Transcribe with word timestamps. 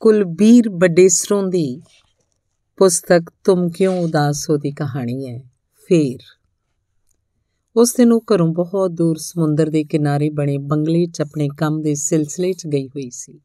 ਕੁਲਬੀਰ 0.00 0.68
ਬਡੇਸਰੋਂ 0.68 1.42
ਦੀ 1.42 1.80
ਪੁਸਤਕ 2.76 3.22
ਤੁਮ 3.44 3.68
ਕਿਉਂ 3.68 3.96
ਉਦਾਸ 3.96 4.50
ਹੋ 4.50 4.56
ਦੀ 4.56 4.70
ਕਹਾਣੀ 4.70 5.28
ਹੈ। 5.28 5.38
ਫੇਰ 5.88 6.18
ਉਸ 7.76 7.94
ਦਿਨ 7.96 8.12
ਉਹ 8.12 8.24
ਘਰੋਂ 8.34 8.48
ਬਹੁਤ 8.48 8.90
ਦੂਰ 8.90 9.16
ਸਮੁੰਦਰ 9.16 9.70
ਦੇ 9.70 9.84
ਕਿਨਾਰੇ 9.84 10.30
ਬਣੇ 10.30 10.58
ਬੰਗਲੇ 10.58 11.06
'ਚ 11.06 11.20
ਆਪਣੇ 11.20 11.48
ਕੰਮ 11.58 11.82
ਦੇ 11.82 11.94
ਸਿਲਸਿਲੇ 11.94 12.52
'ਚ 12.52 12.66
ਗਈ 12.66 12.88
ਹੋਈ 12.88 13.10
ਸੀ। 13.10 13.40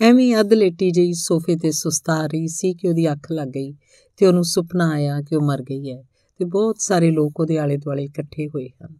ਐਵੇਂ 0.00 0.40
ਅੱਧ 0.40 0.52
ਲੇਟੀ 0.52 0.90
ਜਿਹੀ 0.90 1.12
ਸੋਫੇ 1.12 1.56
ਤੇ 1.56 1.70
ਸੁਸਤਾ 1.70 2.26
ਰਹੀ 2.26 2.48
ਸੀ 2.48 2.74
ਕਿ 2.74 2.88
ਉਹਦੀ 2.88 3.12
ਅੱਖ 3.12 3.32
ਲੱਗ 3.32 3.48
ਗਈ 3.48 3.74
ਤੇ 4.16 4.26
ਉਹਨੂੰ 4.26 4.44
ਸੁਪਨਾ 4.44 4.90
ਆਇਆ 4.90 5.20
ਕਿ 5.20 5.36
ਉਹ 5.36 5.42
ਮਰ 5.42 5.62
ਗਈ 5.62 5.92
ਹੈ 5.92 6.02
ਤੇ 6.38 6.44
ਬਹੁਤ 6.44 6.76
ਸਾਰੇ 6.78 7.10
ਲੋਕ 7.10 7.40
ਉਹਦੇ 7.40 7.58
ਆਲੇ 7.58 7.76
ਦੁਆਲੇ 7.76 8.04
ਇਕੱਠੇ 8.04 8.48
ਹੋਏ 8.48 8.68
ਹਨ। 8.68 8.96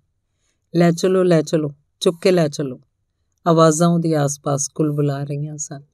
ਲੈ 0.76 0.90
ਚਲੋ 0.90 1.22
ਲੈ 1.22 1.42
ਚਲੋ, 1.42 1.72
ਚੁੱਕ 2.00 2.16
ਕੇ 2.22 2.30
ਲੈ 2.30 2.48
ਚਲੋ। 2.48 2.80
ਆਵਾਜ਼ਾਂ 3.46 3.88
ਉਹਦੇ 3.88 4.14
ਆਸ-ਪਾਸ 4.14 4.68
ਕੁਲਬੁਲਾ 4.68 5.24
ਰਹੀਆਂ 5.24 5.56
ਸਨ। 5.56 5.91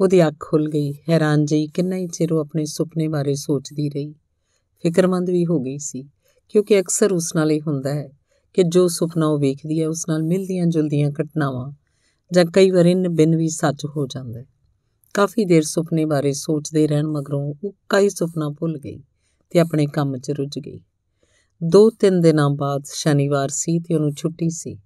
ਉਹਦੀ 0.00 0.26
ਅੱਖ 0.26 0.34
ਖੁੱਲ 0.40 0.68
ਗਈ। 0.68 0.92
ਹੈਰਾਨ 1.08 1.44
ਜਈ 1.44 1.66
ਕਿੰਨਾ 1.66 1.96
ਹੀ 1.96 2.06
ਚਿਰ 2.06 2.32
ਉਹ 2.32 2.40
ਆਪਣੇ 2.40 2.64
ਸੁਪਨੇ 2.64 3.08
ਬਾਰੇ 3.08 3.34
ਸੋਚਦੀ 3.34 3.88
ਰਹੀ। 3.88 4.14
ਫਿਕਰਮੰਦ 4.84 5.30
ਵੀ 5.30 5.46
ਹੋ 5.46 5.60
ਗਈ 5.60 5.78
ਸੀ, 5.78 6.02
ਕਿਉਂਕਿ 6.48 6.80
ਅਕਸਰ 6.80 7.12
ਉਸ 7.12 7.34
ਨਾਲ 7.36 7.52
ਇਹ 7.52 7.60
ਹੁੰਦਾ 7.66 7.94
ਹੈ 7.94 8.08
ਕਿ 8.54 8.62
ਜੋ 8.62 8.88
ਸੁਪਨਾ 8.88 9.26
ਉਹ 9.26 9.38
ਵੇਖਦੀ 9.38 9.80
ਹੈ, 9.80 9.88
ਉਸ 9.88 10.04
ਨਾਲ 10.08 10.22
ਮਿਲਦੀਆਂ 10.22 10.66
ਜੁਲਦੀਆਂ 10.66 11.10
ਘਟਨਾਵਾਂ 11.10 11.72
ਜਾਂ 12.32 12.44
ਕਈ 12.44 12.70
ਵਾਰ 12.70 12.86
ਇਨ 12.86 13.08
ਬਿਨ 13.08 13.36
ਵੀ 13.36 13.48
ਸੱਚ 13.48 13.86
ਹੋ 13.86 14.06
ਜਾਂਦਾ 14.06 14.40
ਹੈ। 14.40 14.46
ਕਾਫੀ 15.14 15.44
ਦੇਰ 15.44 15.62
ਸੁਪਨੇ 15.62 16.04
ਬਾਰੇ 16.04 16.32
ਸੋਚਦੇ 16.32 16.86
ਰਹਿਣ 16.86 17.06
ਮਗਰੋਂ 17.06 17.54
ਉਹ 17.64 17.74
ਕਈ 17.88 18.08
ਸੁਪਨਾ 18.08 18.48
ਭੁੱਲ 18.48 18.78
ਗਈ 18.78 19.02
ਤੇ 19.50 19.58
ਆਪਣੇ 19.58 19.86
ਕੰਮ 19.86 20.18
'ਚ 20.18 20.30
ਰੁੱਝ 20.30 20.58
ਗਈ। 20.58 20.80
ਦੋ 21.64 21.90
ਤਿੰਨ 21.90 22.20
ਦਿਨਾਂ 22.20 22.50
ਬਾਅਦ 22.50 22.82
ਸ਼ਨੀਵਾਰ 22.86 23.48
ਸੀ 23.48 23.78
ਤੇ 23.78 23.94
ਉਹਨੂੰ 23.94 24.12
ਛੁੱਟੀ 24.14 24.50
ਸੀ। 24.50 24.78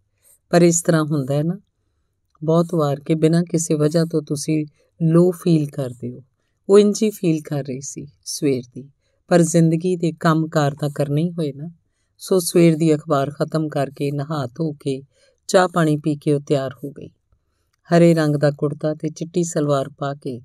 ਪਰ 0.51 0.63
ਇਸ 0.63 0.83
ਤਰ੍ਹਾਂ 0.83 1.05
ਹੁੰਦਾ 1.05 1.35
ਹੈ 1.35 1.43
ਨਾ 1.43 1.59
ਬਹੁਤ 2.45 2.75
ਵਾਰ 2.75 3.01
ਕਿ 3.01 3.15
ਬਿਨਾਂ 3.15 3.43
ਕਿਸੇ 3.43 3.75
ਵਜ੍ਹਾ 3.75 4.05
ਤੋਂ 4.05 4.23
ਤੁਸੀਂ 4.23 4.67
ਲੋ 5.03 5.31
ਫੀਲ 5.31 5.71
ਕਰਦੇ 5.71 6.13
ਹੋ। 6.13 6.23
ਉਹ 6.69 6.79
ਇੰਜੀ 6.79 7.11
ਫੀਲ 7.11 7.43
ਕਰ 7.43 7.65
ਰਹੀ 7.65 7.81
ਸੀ 7.81 8.07
ਸਵੇਰ 8.25 8.63
ਦੀ। 8.75 8.91
ਪਰ 9.29 9.43
ਜ਼ਿੰਦਗੀ 9.43 9.97
ਦੇ 9.97 10.13
ਕੰਮਕਾਰ 10.13 10.75
ਤਾਂ 10.75 10.91
ਕਰਨੇ 10.95 11.23
ਹੀ 11.23 11.31
ਹੋਏ 11.31 11.53
ਨਾ। 11.53 11.71
ਸੋ 12.19 12.39
ਸਵੇਰ 12.39 12.77
ਦੀ 12.77 12.95
ਅਖਬਾਰ 12.95 13.31
ਖਤਮ 13.31 13.69
ਕਰਕੇ 13.69 14.11
ਨਹਾ 14.11 14.47
ਧੋ 14.47 14.73
ਕੇ, 14.73 15.03
ਚਾਹ 15.49 15.69
ਪਾਣੀ 15.69 15.97
ਪੀ 15.97 16.17
ਕੇ 16.17 16.33
ਉਹ 16.33 16.41
ਤਿਆਰ 16.41 16.71
ਹੋ 16.85 16.91
ਗਈ। 16.91 17.09
ਹਰੇ 17.89 18.15
ਰੰਗ 18.15 18.37
ਦਾ 18.37 18.51
ਕੁੜਤਾ 18.51 18.95
ਤੇ 18.95 19.09
ਚਿੱਟੀ 19.09 19.45
ਸਲਵਾਰ 19.45 19.89
ਪਾ 19.89 20.15
ਕੇ 20.15 20.41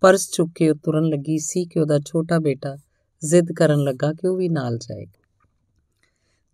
ਪਰਸ 0.00 0.30
ਚੁੱਕ 0.32 0.50
ਕੇ 0.54 0.70
ਉਹ 0.70 0.74
ਤੁਰਨ 0.74 1.04
ਲੱਗੀ 1.04 1.38
ਸੀ 1.38 1.64
ਕਿ 1.64 1.80
ਉਹਦਾ 1.80 1.98
ਛੋਟਾ 1.98 2.38
ਬੇਟਾ 2.38 2.76
ਜ਼ਿੱਦ 3.24 3.52
ਕਰਨ 3.52 3.80
ਲੱਗਾ 3.80 4.12
ਕਿ 4.12 4.28
ਉਹ 4.28 4.36
ਵੀ 4.36 4.48
ਨਾਲ 4.48 4.78
ਜਾਏਗਾ। 4.78 5.38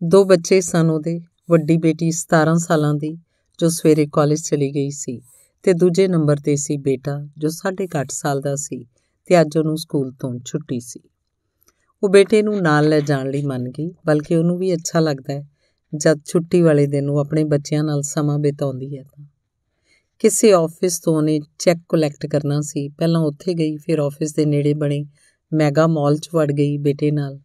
ਦੋ 0.04 0.24
ਬੱਚੇ 0.24 0.60
ਸਨ 0.60 0.90
ਉਹਦੇ। 0.90 1.20
ਵੱਡੀ 1.50 1.76
ਬੇਟੀ 1.76 2.10
17 2.10 2.58
ਸਾਲਾਂ 2.58 2.94
ਦੀ 2.94 3.18
ਜੋ 3.58 3.68
ਸਵੇਰੇ 3.68 4.06
ਕਾਲਜ 4.12 4.42
ਚਲੀ 4.42 4.74
ਗਈ 4.74 4.90
ਸੀ 4.90 5.22
ਤੇ 5.62 5.72
ਦੂਜੇ 5.72 6.08
ਨੰਬਰ 6.08 6.36
ਤੇ 6.36 6.56
ਸੀ 6.56 6.76
ਬੇਟਾ 6.76 7.28
ਜੋ 7.38 7.48
8.5 7.48 8.06
ਸਾਲ 8.10 8.40
ਦਾ 8.40 8.56
ਸੀ 8.56 8.86
ਤੇ 9.26 9.40
ਅੱਜ 9.40 9.58
ਉਹਨੂੰ 9.58 9.78
ਸਕੂਲ 9.78 10.12
ਤੋਂ 10.12 10.38
ਛੁੱਟੀ 10.44 10.80
ਸੀ। 10.80 11.00
ਉਹ 12.02 12.08
ਬੇਟੇ 12.08 12.42
ਨੂੰ 12.42 12.62
ਨਾਲ 12.62 12.88
ਲੈ 12.88 13.00
ਜਾਣ 13.00 13.30
ਲਈ 13.30 13.42
ਮੰਨ 13.42 13.68
ਗਈ, 13.68 13.94
ਬਲਕਿ 14.06 14.36
ਉਹਨੂੰ 14.36 14.58
ਵੀ 14.58 14.74
ਅੱਛਾ 14.74 15.00
ਲੱਗਦਾ 15.00 15.34
ਹੈ 15.34 15.48
ਜਦ 15.96 16.20
ਛੁੱਟੀ 16.24 16.62
ਵਾਲੇ 16.62 16.86
ਦਿਨ 16.86 17.10
ਉਹ 17.10 17.18
ਆਪਣੇ 17.18 17.44
ਬੱਚਿਆਂ 17.44 17.84
ਨਾਲ 17.84 18.02
ਸਮਾਂ 18.02 18.38
ਬਿਤਾਉਂਦੀ 18.38 18.98
ਹੈ 18.98 19.02
ਤਾਂ। 19.02 19.24
ਕਿਸੇ 20.18 20.52
ਆਫਿਸ 20.52 21.00
ਤੋਂ 21.00 21.16
ਉਹਨੇ 21.16 21.40
ਚੈੱਕ 21.58 21.78
ਕਲੈਕਟ 21.88 22.26
ਕਰਨਾ 22.26 22.60
ਸੀ, 22.60 22.88
ਪਹਿਲਾਂ 22.88 23.20
ਉੱਥੇ 23.20 23.54
ਗਈ, 23.54 23.76
ਫਿਰ 23.76 23.98
ਆਫਿਸ 23.98 24.34
ਦੇ 24.34 24.44
ਨੇੜੇ 24.44 24.74
ਬਣੇ 24.74 25.06
ਮੈਗਾ 25.52 25.86
ਮਾਲ 25.86 26.16
'ਚ 26.16 26.28
ਵੜ 26.34 26.52
ਗਈ 26.52 26.78
ਬੇਟੇ 26.78 27.10
ਨਾਲ। 27.10 27.40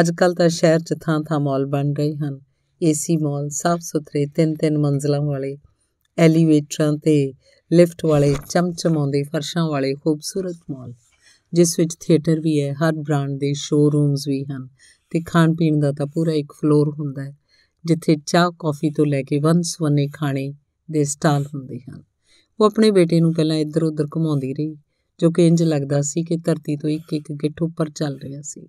ਅੱਜ 0.00 0.10
ਕੱਲ 0.10 0.34
ਤਾਂ 0.34 0.48
ਸ਼ਹਿਰ 0.48 0.80
'ਚ 0.80 0.94
ਥਾਂ-ਥਾਂ 1.00 1.40
ਮਾਲ 1.40 1.66
ਬਣ 1.66 1.92
ਰਹੇ 1.92 2.16
ਹਨ। 2.16 2.40
ਏਸੀ 2.82 3.16
ਮਾਲ, 3.16 3.48
ਸਾਫ਼ 3.48 3.82
ਸੁਥਰੇ 3.82 4.26
ਤਿੰਨ 4.26 4.54
ਤਿੰਨ 4.54 4.78
ਮੰਜ਼ਲਾਂ 4.78 5.20
ਵਾਲੇ 5.20 5.58
ਐਲੀਵੇਟਰਾਂ 6.18 6.92
ਤੇ 6.92 7.32
ਲਿਫਟ 7.72 8.04
ਵਾਲੇ 8.04 8.34
ਚਮਚਮਾਉਂਦੇ 8.50 9.22
ਫਰਸ਼ਾਂ 9.22 9.68
ਵਾਲੇ 9.68 9.94
ਖੂਬਸੂਰਤ 9.94 10.56
ਮਾਲ, 10.70 10.94
ਜਿਸ 11.52 11.78
ਵਿੱਚ 11.78 11.96
ਥੀਏਟਰ 12.00 12.40
ਵੀ 12.40 12.60
ਹੈ, 12.60 12.72
ਹਰ 12.72 12.92
ਬ੍ਰਾਂਡ 12.92 13.38
ਦੇ 13.38 13.52
ਸ਼ੋਰੂਮਸ 13.54 14.28
ਵੀ 14.28 14.44
ਹਨ 14.44 14.68
ਤੇ 15.10 15.20
ਖਾਣ 15.26 15.54
ਪੀਣ 15.54 15.80
ਦਾ 15.80 15.92
ਤਾਂ 15.92 16.06
ਪੂਰਾ 16.06 16.32
ਇੱਕ 16.32 16.52
ਫਲੋਰ 16.52 16.88
ਹੁੰਦਾ 16.88 17.24
ਹੈ, 17.24 17.36
ਜਿੱਥੇ 17.84 18.16
ਚਾਹ 18.26 18.50
ਕਾਫੀ 18.58 18.90
ਤੋਂ 18.90 19.06
ਲੈ 19.06 19.22
ਕੇ 19.22 19.38
ਵੰਨ-ਸਵੰਨੇ 19.38 20.08
ਖਾਣੇ 20.08 20.54
ਦੇ 20.90 21.04
ਸਟਾਲ 21.04 21.46
ਹੁੰਦੇ 21.46 21.78
ਹਨ। 21.78 22.02
ਉਹ 22.60 22.66
ਆਪਣੇ 22.66 22.90
ਬੇਟੇ 22.90 23.20
ਨੂੰ 23.20 23.34
ਪਹਿਲਾਂ 23.34 23.56
ਇੱਧਰ-ਉੱਧਰ 23.56 24.06
ਘੁਮਾਉਂਦੀ 24.16 24.52
ਰਹੀ, 24.54 24.76
ਜੋ 25.20 25.30
ਕਿ 25.30 25.46
ਇੰਜ 25.46 25.62
ਲੱਗਦਾ 25.62 26.02
ਸੀ 26.02 26.22
ਕਿ 26.22 26.36
ਧਰਤੀ 26.36 26.76
ਤੋਂ 26.76 26.90
ਇੱਕ 26.90 27.12
ਇੱਕ 27.12 27.32
ਗਿੱਠ 27.32 27.62
ਉੱਪਰ 27.62 27.90
ਚੱਲ 27.90 28.18
ਰਿਹਾ 28.18 28.42
ਸੀ। 28.42 28.68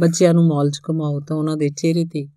ਬੱਚਿਆਂ 0.00 0.34
ਨੂੰ 0.34 0.46
ਮਾਲ 0.46 0.70
'ਚ 0.70 0.80
ਘੁਮਾਓ 0.88 1.20
ਤਾਂ 1.20 1.36
ਉਹਨਾਂ 1.36 1.56
ਦੇ 1.56 1.68
ਚਿਹਰੇ 1.68 2.04
ਤੇ 2.04 2.28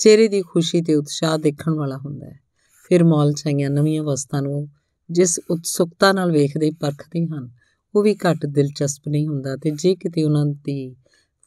ਚਿਹਰੇ 0.00 0.28
ਦੀ 0.28 0.42
ਖੁਸ਼ੀ 0.42 0.82
ਤੇ 0.82 0.94
ਉਤਸ਼ਾਹ 0.94 1.38
ਦੇਖਣ 1.38 1.74
ਵਾਲਾ 1.74 1.96
ਹੁੰਦਾ 1.96 2.26
ਹੈ। 2.26 2.40
ਫਿਰ 2.88 3.04
ਮਾਲ 3.04 3.32
'ਚ 3.32 3.42
ਆਈਆਂ 3.46 3.70
ਨਵੀਆਂ 3.70 4.02
ਵਸਤਾਂ 4.02 4.42
ਨੂੰ 4.42 4.68
ਜਿਸ 5.10 5.40
ਉਤਸੁਕਤਾ 5.50 6.12
ਨਾਲ 6.12 6.32
ਵੇਖਦੇ 6.32 6.70
ਪਰਖਦੇ 6.70 7.26
ਹਨ, 7.26 7.50
ਉਹ 7.94 8.02
ਵੀ 8.02 8.14
ਘੱਟ 8.14 8.46
ਦਿਲਚਸਪ 8.46 9.08
ਨਹੀਂ 9.08 9.28
ਹੁੰਦਾ 9.28 9.56
ਤੇ 9.56 9.70
ਜੇ 9.70 9.94
ਕਿਤੇ 9.94 10.24
ਉਹਨਾਂ 10.24 10.46
ਦੀ 10.46 10.96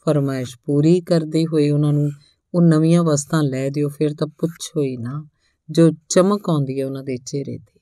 ਫਰਮਾਇਸ਼ 0.05 0.57
ਪੂਰੀ 0.65 1.01
ਕਰਦੇ 1.01 1.45
ਹੋਏ 1.45 1.69
ਉਹਨਾਂ 1.69 1.93
ਨੂੰ 1.93 2.11
ਉਹ 2.53 2.61
ਨਵੀਆਂ 2.61 3.03
ਵਸਤਾਂ 3.03 3.43
ਲੈ 3.43 3.69
ਦਿਓ, 3.69 3.89
ਫਿਰ 3.89 4.13
ਤਾਂ 4.13 4.27
ਪੁੱਛੋ 4.27 4.81
ਹੀ 4.81 4.97
ਨਾ, 4.97 5.27
ਜੋ 5.71 5.91
ਚਮਕ 6.09 6.49
ਆਉਂਦੀ 6.49 6.79
ਹੈ 6.79 6.85
ਉਹਨਾਂ 6.85 7.03
ਦੇ 7.03 7.17
ਚਿਹਰੇ 7.17 7.57
ਤੇ। 7.57 7.79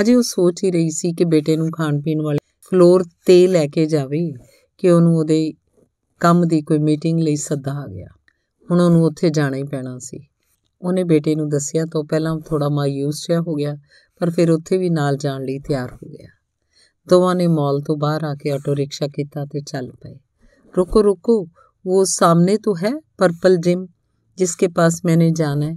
ਅਜੇ 0.00 0.14
ਉਹ 0.14 0.22
ਸੋਚ 0.22 0.64
ਹੀ 0.64 0.70
ਰਹੀ 0.70 0.90
ਸੀ 0.90 1.12
ਕਿ 1.12 1.24
ਬੇਟੇ 1.24 1.56
ਨੂੰ 1.56 1.70
ਖਾਣ 1.70 2.00
ਪੀਣ 2.00 2.22
ਵਾਲੇ 2.22 2.38
ਫਲੋਰ 2.70 3.04
ਤੇ 3.26 3.46
ਲੈ 3.46 3.66
ਕੇ 3.66 3.86
ਜਾਵੇ, 3.86 4.32
ਕਿ 4.78 4.90
ਉਹਨੂੰ 4.90 5.16
ਉਹਦੇ 5.16 5.52
ਕੰਮ 6.20 6.48
ਦੀ 6.48 6.62
ਕੋਈ 6.62 6.78
ਮੀਟਿੰਗ 6.78 7.20
ਲਈ 7.20 7.36
ਸੱਦਾ 7.36 7.72
ਆ 7.72 7.86
ਗਿਆ। 7.86 8.08
ਹੁਣ 8.70 8.80
ਉਹਨੂੰ 8.80 9.04
ਉੱਥੇ 9.04 9.30
ਜਾਣਾ 9.30 9.56
ਹੀ 9.56 9.62
ਪੈਣਾ 9.62 9.98
ਸੀ। 9.98 10.26
ਉਹਨੇ 10.82 11.04
ਬੇਟੇ 11.04 11.34
ਨੂੰ 11.34 11.48
ਦੱਸਿਆ 11.48 11.84
ਤਾਂ 11.84 12.04
ਪਹਿਲਾਂ 12.04 12.40
ਥੋੜਾ 12.40 12.68
ਮਾਇੂਸ 12.68 13.26
ਜਿਹਾ 13.28 13.40
ਹੋ 13.40 13.54
ਗਿਆ, 13.54 13.76
ਪਰ 14.18 14.30
ਫਿਰ 14.30 14.50
ਉੱਥੇ 14.50 14.78
ਵੀ 14.78 14.90
ਨਾਲ 14.90 15.16
ਜਾਣ 15.16 15.42
ਲਈ 15.42 15.58
ਤਿਆਰ 15.58 15.92
ਹੋ 15.92 16.08
ਗਿਆ। 16.08 16.28
ਦੋਵਾਂ 17.08 17.34
ਨੇ 17.34 17.46
ਮਾਲ 17.46 17.80
ਤੋਂ 17.80 17.96
ਬਾਹਰ 17.96 18.24
ਆ 18.24 18.34
ਕੇ 18.34 18.50
ਆਟੋ 18.50 18.76
ਰਿਕਸ਼ਾ 18.76 19.06
ਕੀਤਾ 19.06 19.44
ਤੇ 19.44 19.60
ਚੱਲ 19.60 19.92
ਪਏ। 19.92 20.16
ਰੁਕੋ 20.76 21.04
ਰੁਕੋ, 21.04 21.48
ਉਹ 21.86 22.04
ਸਾਹਮਣੇ 22.04 22.56
ਤੋਂ 22.56 22.76
ਹੈ 22.76 23.00
ਪਰਪਲ 23.18 23.56
ਜਿਮ, 23.56 23.86
ਜਿਸਕੇ 24.36 24.68
ਪਾਸ 24.68 25.00
ਮੈਨੇ 25.04 25.30
ਜਾਣਾ 25.30 25.66
ਹੈ। 25.66 25.76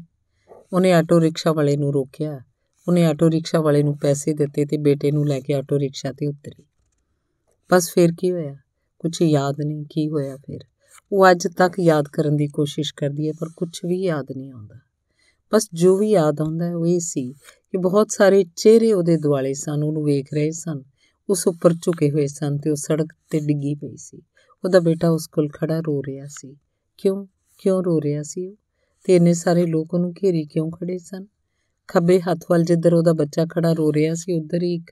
ਉਹਨੇ 0.73 0.93
ਆਟੋ 0.93 1.21
ਰਿਕਸ਼ਾ 1.21 1.51
ਵਾਲੇ 1.51 1.77
ਨੂੰ 1.77 1.93
ਰੋਕਿਆ। 1.93 2.41
ਉਹਨੇ 2.87 3.05
ਆਟੋ 3.05 3.31
ਰਿਕਸ਼ਾ 3.31 3.61
ਵਾਲੇ 3.61 3.83
ਨੂੰ 3.83 3.97
ਪੈਸੇ 3.97 4.33
ਦਿੱਤੇ 4.33 4.65
ਤੇ 4.65 4.77
ਬੇਟੇ 4.77 5.11
ਨੂੰ 5.11 5.27
ਲੈ 5.27 5.39
ਕੇ 5.39 5.53
ਆਟੋ 5.53 5.79
ਰਿਕਸ਼ਾ 5.79 6.11
ਤੇ 6.11 6.27
ਉਤਰੀ। 6.27 6.63
ਬਸ 7.71 7.93
ਫਿਰ 7.93 8.09
ਕੀ 8.19 8.31
ਹੋਇਆ? 8.31 8.55
ਕੁਝ 8.99 9.21
ਯਾਦ 9.21 9.55
ਨਹੀਂ, 9.65 9.85
ਕੀ 9.89 10.09
ਹੋਇਆ 10.09 10.37
ਫਿਰ? 10.37 10.59
ਉਹ 11.13 11.31
ਅੱਜ 11.31 11.47
ਤੱਕ 11.57 11.79
ਯਾਦ 11.79 12.07
ਕਰਨ 12.07 12.35
ਦੀ 12.35 12.47
ਕੋਸ਼ਿਸ਼ 12.47 12.93
ਕਰਦੀ 12.93 13.27
ਹੈ, 13.27 13.33
ਪਰ 13.39 13.47
ਕੁਝ 13.57 13.79
ਵੀ 13.85 14.01
ਯਾਦ 14.01 14.27
ਨਹੀਂ 14.37 14.51
ਆਉਂਦਾ। 14.51 14.75
ਬਸ 15.53 15.69
ਜੋ 15.73 15.97
ਵੀ 15.97 16.09
ਯਾਦ 16.09 16.41
ਆਉਂਦਾ 16.41 16.65
ਹੈ, 16.65 16.75
ਉਹ 16.75 16.87
ਇਹ 16.87 16.99
ਸੀ 16.99 17.31
ਕਿ 17.71 17.77
ਬਹੁਤ 17.77 18.11
ਸਾਰੇ 18.11 18.45
ਚਿਹਰੇ 18.55 18.93
ਉਹਦੇ 18.93 19.17
ਦੁਆਲੇ 19.17 19.53
ਸਨ, 19.53 19.83
ਉਹਨੂੰ 19.83 20.03
ਵੇਖ 20.03 20.33
ਰਹੇ 20.33 20.51
ਸਨ, 20.51 20.81
ਉਸ 21.29 21.47
ਉੱਪਰ 21.47 21.73
ਝੁਕੇ 21.73 22.11
ਹੋਏ 22.11 22.27
ਸਨ 22.27 22.57
ਤੇ 22.57 22.69
ਉਹ 22.69 22.75
ਸੜਕ 22.75 23.07
ਤੇ 23.29 23.39
ਡਿੱਗੀ 23.39 23.75
ਪਈ 23.75 23.95
ਸੀ। 23.97 24.21
ਉਹਦਾ 24.63 24.79
ਬੇਟਾ 24.79 25.09
ਉਸ 25.09 25.27
ਕੋਲ 25.27 25.49
ਖੜਾ 25.49 25.79
ਰੋ 25.79 26.01
ਰਿਹਾ 26.07 26.25
ਸੀ। 26.27 26.55
ਕਿਉਂ? 26.97 27.25
ਕਿਉਂ 27.57 27.83
ਰੋ 27.83 28.01
ਰਿਹਾ 28.01 28.23
ਸੀ 28.23 28.47
ਉਹ? 28.47 28.55
ਤੇ 29.03 29.15
ਇੰਨੇ 29.15 29.33
ਸਾਰੇ 29.33 29.65
ਲੋਕ 29.65 29.93
ਉਹਨੂੰ 29.93 30.13
ਘੇਰੀ 30.23 30.45
ਕਿਉਂ 30.45 30.71
ਖੜੇ 30.71 30.97
ਸਨ? 30.97 31.25
ਖੱਬੇ 31.87 32.19
ਹੱਥ 32.19 32.39
ਵੱਲ 32.51 32.63
ਜਿੱਧਰ 32.63 32.93
ਉਹਦਾ 32.93 33.13
ਬੱਚਾ 33.13 33.45
ਖੜਾ 33.45 33.73
ਰੋ 33.73 33.93
ਰਿਹਾ 33.93 34.13
ਸੀ, 34.13 34.39
ਉਧਰ 34.39 34.63
ਹੀ 34.63 34.73
ਇੱਕ 34.73 34.91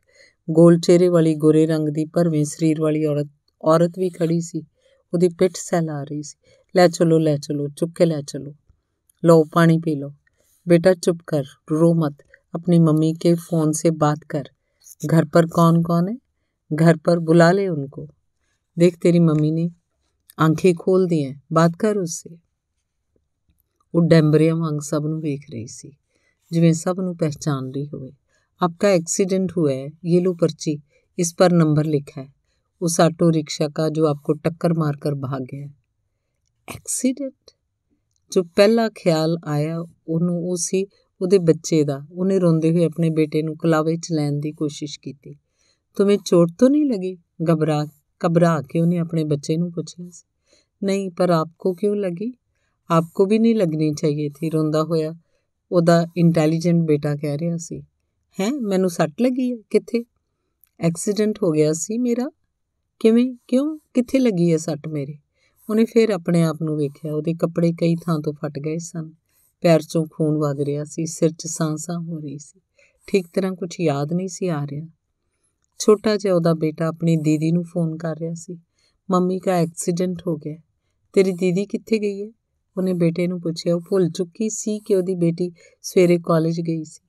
ਗੋਲ 0.50 0.80
ਚਿਹਰੇ 0.80 1.08
ਵਾਲੀ 1.08 1.36
ਗੋਰੇ 1.36 1.66
ਰੰਗ 1.66 1.90
ਦੀ 1.90 2.06
ਭਰਵੇਂ 2.06 2.46
ਸਰੀਰ 2.46 2.82
ਵਾਲੀ 2.82 3.06
ਔਰਤ 3.06 3.28
ਔਰਤ 3.62 3.92
ਵੀ 4.00 4.10
ਖੜੀ 4.10 4.42
ਸੀ। 4.42 4.62
ਉਹਦੀ 5.13 5.29
ਪਿੱਠ 5.39 5.57
ਸਹਿਲਾ 5.57 6.03
ਰਹੀ 6.03 6.23
ਸੀ 6.23 6.37
ਲੈ 6.75 6.89
ਚਲੋ 6.89 7.19
ਲੈ 7.19 7.37
ਚਲੋ 7.37 7.69
ਚੁੱਕ 7.77 7.93
ਕੇ 7.97 8.07
ਲੈ 8.07 8.21
ਚਲੋ 8.23 8.55
ਲਓ 9.23 9.45
ਪਾਣੀ 9.45 9.79
ਪੀ 9.79 9.95
ਲਓ 9.95 10.13
बेटा 10.67 10.93
चुप 10.97 11.19
कर 11.29 11.43
रो 11.73 11.89
मत 11.95 12.23
अपनी 12.55 12.79
मम्मी 12.79 13.13
के 13.15 13.35
फ़ोन 13.37 13.73
से 13.73 13.91
बात 13.97 14.23
कर 14.29 14.45
घर 15.07 15.25
पर 15.25 15.47
कौन 15.47 15.83
कौन 15.83 16.09
है 16.09 16.77
घर 16.77 16.97
पर 16.97 17.19
बुला 17.23 17.51
ले 17.53 17.67
उनको 17.69 18.07
देख 18.77 18.97
तेरी 18.97 19.21
मम्मी 19.21 19.51
ने 19.51 19.67
आंखें 20.39 20.75
खोल 20.75 21.07
दी 21.07 21.21
हैं 21.23 21.35
बात 21.53 21.77
कर 21.77 21.99
उससे 21.99 22.37
ਉਹ 23.95 24.07
ਡੈਂਬਰਿਆਂ 24.09 24.55
ਵਾਂਗ 24.57 24.79
ਸਭ 24.81 25.07
ਨੂੰ 25.07 25.21
ਵੇਖ 25.21 25.51
ਰਹੀ 25.51 25.67
ਸੀ 25.67 25.91
ਜਿਵੇਂ 26.51 26.73
ਸਭ 26.75 27.01
ਨੂੰ 27.01 27.17
ਪਹਿਚਾਨ 27.17 27.71
ਰਹੀ 27.73 27.87
ਹੋਵੇ 27.87 28.13
आपका 28.61 28.91
एक्सीडेंट 28.93 29.53
हुआ 29.53 29.73
है 29.73 29.87
ये 30.09 30.19
लो 30.21 30.33
पर्ची 30.41 30.73
इस 31.19 31.31
पर 31.39 31.55
नंबर 31.55 31.85
लिखा 31.87 32.21
है 32.21 32.27
उस 32.81 33.01
ऑटो 33.01 33.29
रिक्शा 33.31 33.69
का 33.69 33.89
जो 33.89 34.07
आपको 34.07 34.33
टक्कर 34.33 34.73
मारकर 34.73 35.15
भाग 35.21 35.43
गया 35.43 35.69
एक्सीडेंट 36.69 37.51
ਜੋ 38.33 38.43
ਪਹਿਲਾ 38.57 38.89
ਖਿਆਲ 38.95 39.37
ਆਇਆ 39.45 39.79
ਉਹਨੂੰ 40.09 40.37
ਉਹ 40.51 40.57
ਸੀ 40.57 40.87
ਉਹਦੇ 41.21 41.39
ਬੱਚੇ 41.39 41.83
ਦਾ 41.85 42.01
ਉਹਨੇ 42.13 42.39
ਰੋਂਦੇ 42.39 42.71
ਹੋਏ 42.71 42.85
ਆਪਣੇ 42.85 43.11
ਬੇਟੇ 43.11 43.43
ਨੂੰ 43.43 43.57
ਕਲਾਵੇ 43.57 43.97
'ਚ 43.97 44.13
ਲੈਣ 44.13 44.39
ਦੀ 44.41 44.53
ਕੋਸ਼ਿਸ਼ 44.53 44.99
ਕੀਤੀ 45.01 45.35
ਤੁਮੇ 45.97 46.17
ਚੋਟ 46.17 46.51
ਤਾਂ 46.59 46.71
ਨਹੀਂ 46.71 46.85
ਲੱਗੀ 46.87 47.17
ਘਬਰਾ 47.51 47.85
ਘਬਰਾ 48.21 48.61
ਕੇ 48.63 48.81
ਉਹਨੇ 48.81 48.99
ਆਪਣੇ 48.99 49.25
ਬੱਚੇ 49.25 49.57
ਨੂੰ 49.57 49.73
ਪੁੱਛਿਆ 49.73 50.09
ਸੀ 50.11 50.25
ਨਹੀਂ 50.83 51.11
ਪਰ 51.11 51.31
ਆਪਕੋ 51.31 51.75
ਕਿਉਂ 51.75 51.97
ਲੱਗੀ 51.97 52.33
ਆਪਕੋ 52.91 53.27
ਵੀ 53.27 53.39
ਨਹੀਂ 53.39 53.55
ਲੱਗਣੀ 53.55 53.93
ਚਾਹੀਏ 53.93 54.29
ਥੀ 54.29 54.51
ਰੋਂਦਾ 54.51 54.83
ਹੋਇਆ 54.83 55.15
ਉਹਦਾ 55.73 56.07
ਇੰਟੈਲੀਜੈਂਟ 56.17 56.83
ਬੇਟਾ 56.83 57.15
ਕਹਿ 57.17 57.39
ਰਿਹਾ 57.39 57.57
ਸੀ 57.57 57.81
ਹੈ 58.41 58.51
ਮੈਨੂੰ 58.53 58.91
ਸੱਟ 58.91 59.23
ਲੱਗੀ 59.23 59.51
ਹੈ 59.53 59.57
ਕਿੱਥੇ 59.71 60.05
ਐਕਸੀਡੈਂਟ 60.81 61.39
ਹੋ 61.43 61.51
ਗਿਆ 61.51 61.73
ਸੀ 61.73 61.99
ਮੇਰਾ 61.99 62.31
ਕਿਵੇਂ, 63.00 63.36
ਕਿਉਂ, 63.48 63.80
ਕਿੱਥੇ 63.94 64.20
ਲੱਗੀ 64.20 64.52
ਹੈ 64.52 64.58
ਸੱਟ 64.58 64.88
ਮੇਰੇ? 64.88 65.18
ਉਹਨੇ 65.70 65.86
ਫਿਰ 65.86 66.10
ਆਪਣੇ 66.10 66.44
ਆਪ 66.44 66.62
ਨੂੰ 66.62 66.78
ਵੇਖਿਆ, 66.78 67.16
ਉਹਦੇ 67.16 67.34
ਕੱਪੜੇ 67.34 67.72
ਕਈ 67.72 67.96
ਥਾਂ 67.96 68.20
ਤੋਂ 68.20 68.34
ਫਟ 68.34 68.60
ਗਏ 68.60 68.78
ਸਨ। 68.78 69.14
ਪੈਰ 69.62 69.80
'ਚੋਂ 69.80 70.06
ਖੂਨ 70.06 70.38
ਵਗ 70.38 70.62
ਰਿਹਾ 70.62 70.84
ਸੀ, 70.84 71.06
ਸਿਰ 71.06 71.30
'ਚ 71.30 71.48
ਸਾਂਸਾਂ 71.48 72.00
ਹੋ 72.00 72.20
ਰਹੀ 72.20 72.38
ਸੀ। 72.38 72.60
ਠੀਕ 73.08 73.28
ਤਰ੍ਹਾਂ 73.34 73.54
ਕੁਝ 73.54 73.76
ਯਾਦ 73.82 74.14
ਨਹੀਂ 74.14 74.28
ਸੀ 74.28 74.48
ਆ 74.48 74.66
ਰਿਹਾ। 74.66 74.88
ਛੋਟਾ 75.80 76.18
ਜਿਹਾ 76.18 76.34
ਉਹਦਾ 76.34 76.54
ਬੇਟਾ 76.54 76.88
ਆਪਣੀ 76.88 77.16
ਦੀਦੀ 77.16 77.52
ਨੂੰ 77.52 77.64
ਫੋਨ 77.64 77.98
ਕਰ 77.98 78.18
ਰਿਹਾ 78.18 78.34
ਸੀ। 78.34 78.60
ਮੰਮੀ 79.12 79.40
ਦਾ 79.46 79.52
ਐਕਸੀਡੈਂਟ 79.52 80.22
ਹੋ 80.28 80.38
ਗਿਆ। 80.38 80.58
ਤੇਰੀ 81.14 81.32
ਦੀਦੀ 81.32 81.66
ਕਿੱਥੇ 81.66 82.00
ਗਈ 82.00 82.24
ਹੈ 82.24 82.32
ਉਹਨੇ 82.78 82.94
ਬੇਟੇ 82.94 83.28
ਨੂੰ 83.28 83.42
ਪੁੱਛਿਆ। 83.42 83.76
ਉਹ 83.76 83.82
ਭੁੱਲ 83.82 84.10
ਚੁੱਕੀ 84.10 84.50
ਸੀ 84.50 84.80
ਕਿ 84.80 84.96
ਉਹਦੀ 84.96 85.16
ਬੇਟੀ 85.16 85.52
ਸਵੇਰੇ 85.82 86.20
ਕਾਲਜ 86.26 86.62
ਗਈ 86.62 86.84
ਸੀ। 86.84 87.08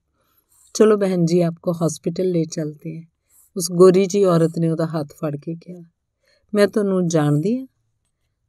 ਚਲੋ 0.74 0.96
ਬਹਿਨ 0.96 1.24
ਜੀ, 1.24 1.40
ਆਪਕੋ 1.40 1.72
ਹਸਪੀਟਲ 1.72 2.30
ਲੈ 2.30 2.44
ਚਲਤੇ 2.44 2.98
ਹੈ। 2.98 3.09
ਉਸ 3.56 3.70
ਗੋਰੀ 3.72 4.06
ਜੀ 4.06 4.24
ਔਰਤ 4.24 4.58
ਨੇ 4.58 4.68
ਉਹਦਾ 4.68 4.86
ਹੱਥ 4.86 5.08
ਫੜ 5.12 5.36
ਕੇ 5.36 5.54
ਕਿਹਾ, 5.54 5.82
ਮੈਂ 6.54 6.68
ਤੁਹਾਨੂੰ 6.68 7.08
ਜਾਣਦੀ 7.08 7.58
ਹਾਂ। 7.58 7.66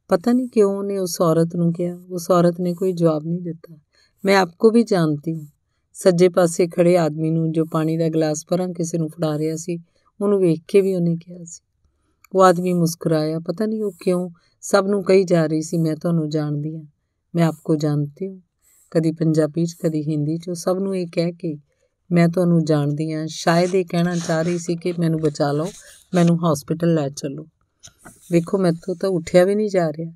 ਪਤਾ 0.08 0.32
ਨਹੀਂ 0.32 0.48
ਕਿਉਂ 0.48 0.78
ਉਹਨੇ 0.78 0.98
ਉਸ 0.98 1.20
ਔਰਤ 1.20 1.56
ਨੂੰ 1.56 1.72
ਕਿਹਾ। 1.72 2.00
ਉਸ 2.10 2.30
ਔਰਤ 2.30 2.60
ਨੇ 2.60 2.74
ਕੋਈ 2.74 2.92
ਜਵਾਬ 2.92 3.24
ਨਹੀਂ 3.24 3.40
ਦਿੱਤਾ। 3.40 3.78
ਮੈਂ 4.24 4.36
ਆਪਕੋ 4.36 4.70
ਵੀ 4.70 4.82
ਜਾਣਦੀ 4.82 5.40
ਹਾਂ। 5.40 5.46
ਸੱਜੇ 5.92 6.28
ਪਾਸੇ 6.28 6.66
ਖੜੇ 6.66 6.98
ਆਦਮੀ 6.98 7.30
ਨੂੰ 7.30 7.52
ਜੋ 7.52 7.64
ਪਾਣੀ 7.64 7.96
ਦਾ 7.96 8.08
ਗਲਾਸ 8.08 8.44
ਭਰਾਂ 8.48 8.68
ਕਿਸੇ 8.68 8.98
ਨੂੰ 8.98 9.08
ਫੜਾ 9.08 9.38
ਰਿਹਾ 9.38 9.56
ਸੀ, 9.56 9.78
ਉਹਨੂੰ 10.20 10.40
ਵੇਖ 10.40 10.62
ਕੇ 10.68 10.80
ਵੀ 10.80 10.94
ਉਹਨੇ 10.94 11.16
ਕਿਹਾ 11.16 11.44
ਸੀ। 11.44 11.60
ਉਹ 12.34 12.42
ਆਦਮੀ 12.42 12.72
ਮੁਸਕਰਾਇਆ। 12.72 13.38
ਪਤਾ 13.38 13.66
ਨਹੀਂ 13.66 13.82
ਉਹ 13.82 13.92
ਕਿਉਂ 14.00 14.30
ਸਭ 14.60 14.84
ਨੂੰ 14.86 15.04
ਕਹੀ 15.04 15.24
ਜਾ 15.24 15.46
ਰਹੀ 15.46 15.62
ਸੀ, 15.62 15.78
ਮੈਂ 15.78 15.96
ਤੁਹਾਨੂੰ 15.96 16.28
ਜਾਣਦੀ 16.28 16.76
ਹਾਂ। 16.76 16.84
ਮੈਂ 17.34 17.46
ਆਪਕੋ 17.46 17.76
ਜਾਣਦੀ 17.76 18.28
ਹਾਂ। 18.28 18.40
ਕਦੀ 18.90 19.12
ਪੰਜਾਬੀ 19.12 19.66
'ਚ, 19.66 19.74
ਕਦੀ 19.84 20.02
ਹਿੰਦੀ 20.02 20.36
'ਚ। 20.38 20.50
ਸਭ 20.50 20.78
ਨੂੰ 20.78 20.96
ਇਹ 20.96 21.06
ਕਹਿ 21.12 21.32
ਕੇ 21.32 21.58
ਮੈਂ 22.12 22.28
ਤੁਹਾਨੂੰ 22.28 22.64
ਜਾਣਦੀ 22.64 23.12
ਹਾਂ। 23.12 23.26
ਸ਼ਾਇਦ 23.26 23.74
ਇਹ 23.74 23.84
ਕਹਿਣਾ 23.84 24.16
ਚਾਹ 24.16 24.42
ਰਹੀ 24.42 24.58
ਸੀ 24.58 24.76
ਕਿ 24.76 24.94
ਮੈਨੂੰ 24.98 25.20
ਬਚਾ 25.20 25.52
ਲਓ, 25.52 25.68
ਮੈਨੂੰ 26.14 26.52
ਹਸਪੀਟਲ 26.52 26.94
ਲੈ 26.94 27.08
ਚੱਲੋ। 27.08 27.46
ਵੇਖੋ, 28.32 28.58
ਮੈਥੋਂ 28.58 28.94
ਤਾਂ 28.94 29.10
ਉੱਠਿਆ 29.10 29.44
ਵੀ 29.44 29.54
ਨਹੀਂ 29.54 29.70
ਜਾ 29.70 29.90
ਰਿਹਾ। 29.90 30.12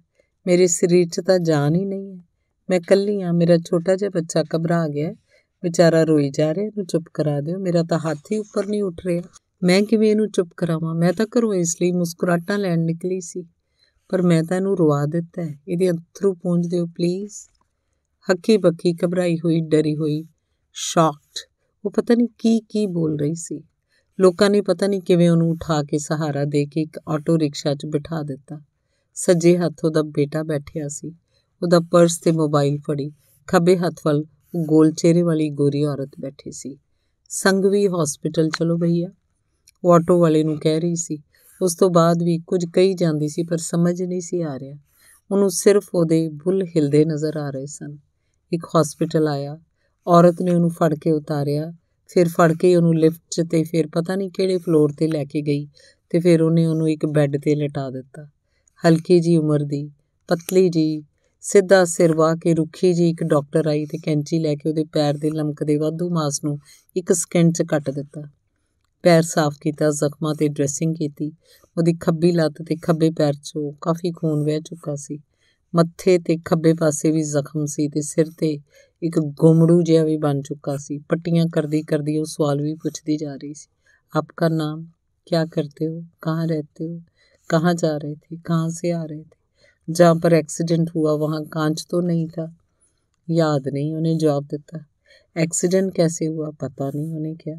ਮੇਰੇ 0.46 0.66
ਸਰੀਰ 0.66 1.08
'ਚ 1.08 1.20
ਤਾਂ 1.20 1.38
ਜਾਨ 1.38 1.74
ਹੀ 1.74 1.84
ਨਹੀਂ 1.84 2.16
ਹੈ। 2.16 2.24
ਮੈਂ 2.70 2.80
ਕੱਲੀ 2.80 3.22
ਆ 3.22 3.32
ਮੇਰਾ 3.32 3.56
ਛੋਟਾ 3.56 3.96
ਜਿਹਾ 3.96 4.10
ਬੱਚਾ 4.10 4.44
ਘਬਰਾ 4.56 4.88
ਗਿਆ 4.88 5.14
ਵਿਚਾਰਾ 5.62 6.04
ਰੋਈ 6.04 6.30
ਜਾ 6.30 6.54
ਰਿਹਾ, 6.54 6.66
ਇਹਨੂੰ 6.66 6.86
ਚੁੱਪ 6.86 7.04
ਕਰਾ 7.14 7.40
ਦਿਓ। 7.40 7.58
ਮੇਰਾ 7.58 7.82
ਤਾਂ 7.82 7.98
ਹੱਥ 7.98 8.18
ਹੀ 8.32 8.38
ਉੱਪਰ 8.38 8.66
ਨਹੀਂ 8.66 8.82
ਉੱਠ 8.82 9.06
ਰਿਹਾ। 9.06 9.22
ਮੈਂ 9.62 9.82
ਕਿਵੇਂ 9.82 10.10
ਇਹਨੂੰ 10.10 10.30
ਚੁੱਪ 10.30 10.48
ਕਰਾਵਾਂ? 10.56 10.94
ਮੈਂ 10.94 11.12
ਤਾਂ 11.12 11.26
ਘਰੋਂ 11.38 11.54
ਇਸ 11.54 11.76
ਲਈ 11.82 11.92
ਮੁਸਕਰਾਟਾਂ 11.92 12.58
ਲੈਣ 12.58 12.78
ਨਿਕਲੀ 12.78 13.20
ਸੀ। 13.20 13.44
ਪਰ 14.08 14.22
ਮੈਂ 14.22 14.44
ਤਾਂ 14.44 14.56
ਇਹਨੂੰ 14.56 14.78
ਰਵਾ 14.78 15.06
ਦਿੱਤਾ 15.06 15.42
ਹੈ। 15.42 15.58
ਇਹਦੇ 15.68 15.90
ਅੰਥਰੂ 15.90 16.34
ਪੂੰਝ 16.34 16.66
ਦਿਓ 16.66 16.86
ਪਲੀਜ਼ 16.86 17.32
ਹੱਕੀ 18.30 18.56
ਬੱਕੀ 18.56 18.94
ਘਬਰਾਈ 19.04 19.36
ਹੋਈ, 19.36 19.60
ਡਰੀ 19.60 19.96
ਹੋਈ 19.96 20.24
ਸ਼ੌਕਡ 20.72 21.55
ਉਹ 21.86 21.90
ਪਤਾ 21.90 22.14
ਨਹੀਂ 22.14 22.28
ਕੀ 22.38 22.60
ਕੀ 22.60 22.86
ਬੋਲ 22.86 23.20
ਰਹੀ 23.20 23.34
ਸੀ। 23.34 23.62
ਲੋਕਾਂ 24.20 24.50
ਨੇ 24.50 24.60
ਪਤਾ 24.60 24.86
ਨਹੀਂ 24.86 25.00
ਕਿਵੇਂ 25.00 25.30
ਉਹਨੂੰ 25.30 25.50
ਉਠਾ 25.50 25.82
ਕੇ 25.82 25.98
ਸਹਾਰਾ 25.98 26.44
ਦੇ 26.44 26.66
ਕੇ 26.66 26.80
ਇੱਕ 26.80 27.00
ਆਟੋ 27.08 27.38
ਰਿਕਸ਼ਾ 27.38 27.74
'ਚ 27.74 27.86
ਬਿਠਾ 27.86 28.22
ਦਿੱਤਾ। 28.22 28.60
ਸੱਜੇ 29.14 29.58
ਹੱਥ 29.58 29.84
ਉਹਦਾ 29.84 30.02
ਬੇਟਾ 30.02 30.42
ਬੈਠਿਆ 30.42 30.88
ਸੀ। 30.88 31.08
ਉਹਦਾ 31.62 31.80
ਪਰਸ 31.80 32.18
ਤੇ 32.18 32.32
ਮੋਬਾਈਲ 32.32 32.78
ਫੜੀ। 32.78 33.12
ਖੱਬੇ 33.46 33.76
ਹੱਥ 33.76 33.94
ਵੱਲ 34.06 34.24
ਗੋਲ 34.56 34.92
ਚਿਹਰੇ 34.92 35.22
ਵਾਲੀ 35.22 35.50
ਗੋਰੀ 35.50 35.84
ਔਰਤ 35.84 36.10
ਬੈਠੀ 36.20 36.52
ਸੀ। 36.52 36.78
ਸੰਗਵੀ 37.28 37.88
ਹਸਪੀਟਲ 37.88 38.48
ਚਲੋ 38.48 38.78
ਭਈਆ। 38.78 39.08
ਉਹ 39.84 39.92
ਆਟੋ 39.92 40.20
ਵਾਲੇ 40.20 40.44
ਨੂੰ 40.44 40.58
ਕਹਿ 40.60 40.80
ਰਹੀ 40.80 40.96
ਸੀ। 40.96 41.22
ਉਸ 41.62 41.76
ਤੋਂ 41.76 41.90
ਬਾਅਦ 41.90 42.22
ਵੀ 42.22 42.38
ਕੁਝ 42.38 42.64
ਕਹੀ 42.64 42.94
ਜਾਂਦੀ 42.94 43.28
ਸੀ 43.28 43.42
ਪਰ 43.42 43.56
ਸਮਝ 43.56 44.02
ਨਹੀਂ 44.02 44.20
ਸੀ 44.20 44.42
ਆ 44.42 44.58
ਰਿਹਾ। 44.58 44.76
ਉਹਨੂੰ 45.30 45.50
ਸਿਰਫ 45.50 45.88
ਉਹਦੇ 45.94 46.28
ਬੁੱਲ 46.28 46.62
ਹਿਲਦੇ 46.62 47.04
ਨਜ਼ਰ 47.04 47.36
ਆ 47.36 47.50
ਰਹੇ 47.50 47.66
ਸਨ। 47.66 47.98
ਇੱਕ 48.52 48.66
ਹਸਪੀਟਲ 48.80 49.28
ਆਇਆ। 49.28 49.58
ਔਰਤ 50.06 50.42
ਨੇ 50.42 50.54
ਉਹਨੂੰ 50.54 50.70
ਫੜ 50.70 50.94
ਕੇ 50.94 51.12
ਉਤਾਰਿਆ, 51.12 51.72
ਫਿਰ 52.08 52.28
ਫੜ 52.28 52.52
ਕੇ 52.52 52.76
ਉਹਨੂੰ 52.76 52.94
ਲਿਫਟ 52.96 53.20
'ਚ 53.30 53.42
ਤੇ 53.50 53.64
ਫਿਰ 53.64 53.86
ਪਤਾ 53.86 54.16
ਨਹੀਂ 54.16 54.30
ਕਿਹੜੇ 54.30 54.58
ਫਲੋਰ 54.58 54.92
ਤੇ 54.92 55.06
ਲੈ 55.06 55.24
ਕੇ 55.24 55.42
ਗਈ 55.42 55.66
ਤੇ 56.10 56.20
ਫਿਰ 56.20 56.42
ਉਹਨੇ 56.42 56.66
ਉਹਨੂੰ 56.66 56.90
ਇੱਕ 56.90 57.06
ਬੈੱਡ 57.06 57.36
ਤੇ 57.36 57.54
ਲਟਾ 57.54 57.90
ਦਿੱਤਾ। 57.90 58.26
ਹਲਕੀ 58.82 59.20
ਜੀ 59.20 59.36
ਉਮਰ 59.36 59.62
ਦੀ, 59.62 59.90
ਪਤਲੀ 60.28 60.68
ਜੀ 60.68 61.02
ਸਿੱਧਾ 61.40 61.84
ਸਿਰ 61.84 62.14
ਵਾ 62.14 62.34
ਕੇ 62.34 62.54
ਰੁੱਖੀ 62.54 62.92
ਜੀ 62.92 63.08
ਇੱਕ 63.10 63.24
ਡਾਕਟਰ 63.24 63.66
ਆਈ 63.66 63.86
ਤੇ 63.86 63.98
ਕੈਂਚੀ 63.98 64.38
ਲੈ 64.38 64.54
ਕੇ 64.54 64.68
ਉਹਦੇ 64.68 64.84
ਪੈਰ 64.84 65.16
ਦੇ 65.16 65.30
ਲਮਕਦੇ 65.30 65.76
ਵਾਧੂ 65.76 66.10
ਮਾਸ 66.10 66.44
ਨੂੰ 66.44 66.58
ਇੱਕ 66.96 67.12
ਸਕਿੰਟ 67.12 67.54
'ਚ 67.54 67.62
ਕੱਟ 67.62 67.90
ਦਿੱਤਾ। 67.90 68.22
ਪੈਰ 69.02 69.22
ਸਾਫ਼ 69.22 69.58
ਕੀਤਾ, 69.60 69.90
ਜ਼ਖਮਾਂ 69.90 70.34
ਤੇ 70.34 70.48
ਡਰੈਸਿੰਗ 70.48 70.94
ਕੀਤੀ, 70.94 71.32
ਉਹਦੀ 71.76 71.94
ਖੱਬੀ 72.00 72.32
ਲੱਤ 72.32 72.62
ਤੇ 72.62 72.76
ਖੱਬੇ 72.76 73.10
ਪੈਰ 73.10 73.34
'ਚੋਂ 73.34 73.72
ਕਾਫੀ 73.80 74.12
ਖੂਨ 74.12 74.44
ਵਹਿ 74.44 74.60
ਚੁੱਕਾ 74.60 74.94
ਸੀ। 74.94 75.18
ਮੱਥੇ 75.74 76.18
ਤੇ 76.18 76.36
ਖੱਬੇ 76.44 76.74
ਪਾਸੇ 76.74 77.10
ਵੀ 77.10 77.22
ਜ਼ਖਮ 77.22 77.66
ਸੀ 77.66 77.88
ਤੇ 77.88 78.00
ਸਿਰ 78.00 78.26
ਤੇ 78.38 78.58
ਇੱਕ 79.01 79.19
ਗੁੰਮੜੂ 79.19 79.81
ਜਿਹਾ 79.81 80.03
ਵੀ 80.03 80.17
ਬਣ 80.17 80.41
ਚੁੱਕਾ 80.41 80.77
ਸੀ 80.77 80.97
ਪੱਟੀਆਂ 80.99 81.45
ਕਰਦੀ 81.53 81.81
ਕਰਦੀ 81.81 82.17
ਉਹ 82.17 82.25
ਸਵਾਲ 82.25 82.61
ਵੀ 82.61 82.75
ਪੁੱਛਦੀ 82.75 83.17
ਜਾ 83.17 83.35
ਰਹੀ 83.35 83.53
ਸੀ 83.53 83.69
ਆਪਕਾ 84.13 84.49
ਨਾਮ 84.49 84.85
क्या 85.27 85.45
करते 85.45 85.85
हो 85.85 86.01
कहाँ 86.21 86.45
रहते 86.47 86.83
हो 86.83 87.01
कहाँ 87.49 87.73
जा 87.73 87.95
रहे 87.97 88.15
थे 88.15 88.37
कहाँ 88.37 88.69
से 88.69 88.91
आ 88.91 89.03
रहे 89.03 89.21
थे 89.21 89.93
जहाँ 89.93 90.15
पर 90.15 90.33
एक्सीडेंट 90.33 90.89
हुआ 90.95 91.11
वहाँ 91.13 91.43
कांच 91.43 91.85
तो 91.89 92.01
नहीं 92.01 92.27
था 92.27 92.45
याद 93.27 93.67
नहीं 93.67 93.93
उन्हें 93.95 94.17
जवाब 94.17 94.45
देता 94.45 94.85
एक्सीडेंट 95.35 95.93
कैसे 95.95 96.25
हुआ 96.25 96.49
पता 96.61 96.89
नहीं 96.95 97.15
उन्हें 97.15 97.35
क्या 97.35 97.55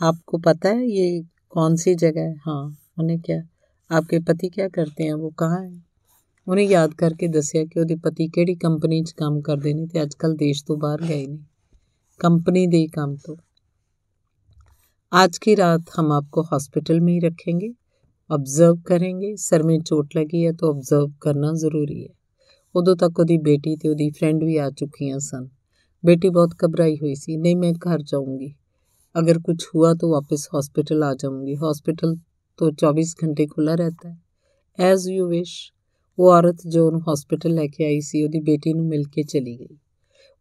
आपको 0.00 0.38
पता 0.38 0.68
है 0.68 0.86
ये 0.86 1.22
कौन 1.50 1.76
सी 1.76 1.94
जगह 1.94 2.20
है 2.20 2.34
हाँ 2.36 2.62
उन्हें 2.98 3.20
क्या 3.20 3.42
आपके 3.90 4.18
पति 4.20 4.48
क्या 4.48 4.68
करते 4.68 5.04
हैं 5.04 5.14
वो 5.14 5.30
कहाँ 5.38 5.60
है 5.62 5.82
ਉਹਨੇ 6.46 6.64
ਯਾਦ 6.64 6.94
ਕਰਕੇ 6.94 7.28
ਦੱਸਿਆ 7.28 7.64
ਕਿ 7.64 7.80
ਉਹਦੇ 7.80 7.96
ਪਤੀ 7.96 8.28
ਕਿਹੜੀ 8.28 8.54
ਕੰਪਨੀ 8.54 9.02
'ਚ 9.02 9.12
ਕੰਮ 9.12 9.40
ਕਰਦੇ 9.40 9.72
ਨੇ 9.74 9.86
ਤੇ 9.86 10.02
ਅੱਜਕੱਲ 10.02 10.34
ਦੇਸ਼ 10.36 10.64
ਤੋਂ 10.64 10.76
ਬਾਹਰ 10.76 11.02
ਗਏ 11.02 11.26
ਨੇ 11.26 11.38
ਕੰਪਨੀ 12.20 12.66
ਦੇ 12.66 12.86
ਕੰਮ 12.86 13.16
ਤੋਂ 13.24 13.36
आज 15.12 15.36
की 15.38 15.52
रात 15.54 15.92
हम 15.92 16.10
आपको 16.12 16.42
हॉस्पिटल 16.44 16.98
में 17.00 17.12
ही 17.12 17.18
रखेंगे 17.20 17.68
ऑब्जर्व 18.30 18.80
करेंगे 18.86 19.30
सर 19.38 19.62
में 19.62 19.78
चोट 19.82 20.16
लगी 20.16 20.40
है 20.40 20.52
तो 20.54 20.68
ऑब्जर्व 20.70 21.06
करना 21.22 21.52
ज़रूरी 21.58 22.00
है 22.02 22.08
ਉਦੋਂ 22.74 22.94
ਤੱਕ 22.96 23.20
ਉਹਦੀ 23.20 23.36
ਬੇਟੀ 23.38 23.74
ਤੇ 23.76 23.88
ਉਹਦੀ 23.88 24.08
ਫਰੈਂਡ 24.10 24.42
ਵੀ 24.44 24.56
ਆ 24.56 24.68
ਚੁੱਕੀਆਂ 24.72 25.18
ਸਨ 25.20 25.48
बेटी 26.04 26.28
बहुत 26.30 26.52
घबराई 26.58 26.92
हुई 26.98 27.14
सी 27.16 27.36
नहीं 27.38 27.54
मैं 27.56 27.70
घर 27.84 28.02
जाऊंगी 28.04 28.48
अगर 29.14 29.38
कुछ 29.40 29.64
हुआ 29.70 29.88
तो 29.94 30.10
वापस 30.10 30.44
हॉस्पिटल 30.52 31.02
आ 31.04 31.08
जाऊंगी 31.16 31.54
हॉस्पिटल 31.62 32.12
तो 32.58 32.68
24 32.82 33.14
घंटे 33.20 33.46
खुला 33.48 33.74
रहता 33.76 34.08
है 34.08 34.16
ਐਜ਼ 34.78 35.08
ਯੂ 35.08 35.26
ਵਿਸ਼ 35.28 35.54
ਉਹ 36.19 36.31
ਔਰਤ 36.31 36.57
ਜੋ 36.67 36.85
ਉਹਨੂੰ 36.85 37.01
ਹਸਪੀਟਲ 37.01 37.53
ਲੈ 37.53 37.67
ਕੇ 37.67 37.85
ਆਈ 37.85 37.99
ਸੀ, 37.99 38.23
ਉਹਦੀ 38.23 38.39
ਬੇਟੀ 38.39 38.73
ਨੂੰ 38.73 38.85
ਮਿਲ 38.85 39.03
ਕੇ 39.03 39.23
ਚਲੀ 39.23 39.57
ਗਈ। 39.57 39.77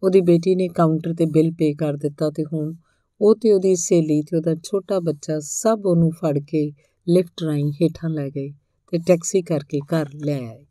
ਉਹਦੀ 0.02 0.20
ਬੇਟੀ 0.20 0.54
ਨੇ 0.54 0.68
ਕਾਊਂਟਰ 0.68 1.14
ਤੇ 1.14 1.26
ਬਿੱਲ 1.26 1.50
ਪੇ 1.50 1.74
ਕਰ 1.74 1.96
ਦਿੱਤਾ 1.96 2.30
ਤੇ 2.30 2.44
ਹੁਣ 2.44 2.74
ਉਹ 3.20 3.34
ਤੇ 3.34 3.52
ਉਹਦੀ 3.52 3.76
ਸਹੇਲੀ 3.76 4.22
ਤੇ 4.22 4.36
ਉਹਦਾ 4.36 4.54
ਛੋਟਾ 4.54 5.00
ਬੱਚਾ 5.00 5.38
ਸਭ 5.40 5.86
ਉਹਨੂੰ 5.86 6.10
ਫੜ 6.10 6.38
ਕੇ 6.38 6.72
ਲਿਫਟ 7.08 7.42
ਰਾਹੀਂ 7.42 7.72
ਹੇਠਾਂ 7.72 8.10
ਲੈ 8.10 8.28
ਗਏ 8.28 8.50
ਤੇ 8.88 8.98
ਟੈਕਸੀ 8.98 9.42
ਕਰਕੇ 9.42 9.80
ਘਰ 9.80 10.06
ਲੈ 10.14 10.38
ਆਏ। 10.38 10.64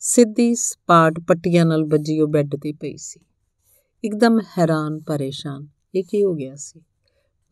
ਸਿੱਧੀ 0.00 0.54
ਸਪਾਟ 0.54 1.20
ਪੱਟੀਆਂ 1.20 1.66
ਨਾਲ 1.66 1.84
ਵੱਜੀ 1.84 2.20
ਉਹ 2.20 2.28
ਬੈੱਡ 2.28 2.56
ਤੇ 2.56 2.72
ਪਈ 2.72 2.96
ਸੀ। 2.96 3.20
ਇੱਕਦਮ 4.04 4.40
ਹੈਰਾਨ, 4.58 5.00
ਪਰੇਸ਼ਾਨ, 5.00 5.66
ਇਹ 5.94 6.04
ਕੀ 6.04 6.24
ਹੋ 6.24 6.34
ਗਿਆ 6.34 6.56
ਸੀ? 6.56 6.80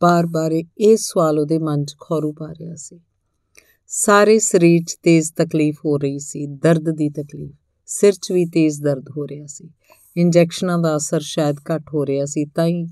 ਬਾਰ-ਬਾਰ 0.01 0.51
ਇਹ 0.77 0.97
ਸਵਾਲ 0.97 1.39
ਉਹਦੇ 1.39 1.59
ਮਨ 1.59 1.85
'ਚ 1.85 1.95
ਖੌਰੂ 1.99 2.33
ਪਾ 2.33 2.51
ਰਿਹਾ 2.51 2.75
ਸੀ। 2.75 2.99
ਸਾਰੇ 3.87 4.39
ਸਰੀਰ 4.39 4.83
'ਚ 4.83 4.97
ਤੇਜ਼ 5.03 5.31
ਤਕਲੀਫ 5.33 5.77
ਹੋ 5.85 5.97
ਰਹੀ 5.97 6.19
ਸੀ, 6.19 6.45
ਦਰਦ 6.47 6.89
ਦੀ 6.89 7.09
ਤਕਲੀਫ, 7.09 7.51
ਸਿਰ 7.85 8.13
'ਚ 8.13 8.31
ਵੀ 8.31 8.45
ਤੇਜ਼ 8.45 8.81
ਦਰਦ 8.81 9.05
ਹੋ 9.17 9.27
ਰਿਹਾ 9.27 9.45
ਸੀ। 9.45 9.69
ਇੰਜੈਕਸ਼ਨਾਂ 10.17 10.79
ਦਾ 10.79 10.95
ਅਸਰ 10.95 11.19
ਸ਼ਾਇਦ 11.19 11.55
ਘੱਟ 11.57 11.83
ਹੋ 11.93 12.05
ਰਿਹਾ 12.05 12.25
ਸੀ, 12.25 12.45
ਤਾਂ 12.45 12.65
ਹੀ 12.65 12.85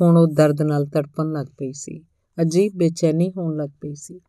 ਹੁਣ 0.00 0.16
ਉਹ 0.16 0.26
ਦਰਦ 0.26 0.62
ਨਾਲ 0.62 0.86
ਤੜਪਣ 0.86 1.32
ਲੱਗ 1.32 1.46
ਪਈ 1.46 1.72
ਸੀ। 1.72 2.04
ਅਜੀਬ 2.42 2.72
ਬੇਚੈਨੀ 2.76 3.32
ਹੋਣ 3.36 3.56
ਲੱਗ 3.56 3.68
ਪਈ 3.80 3.94
ਸੀ। 3.94 4.20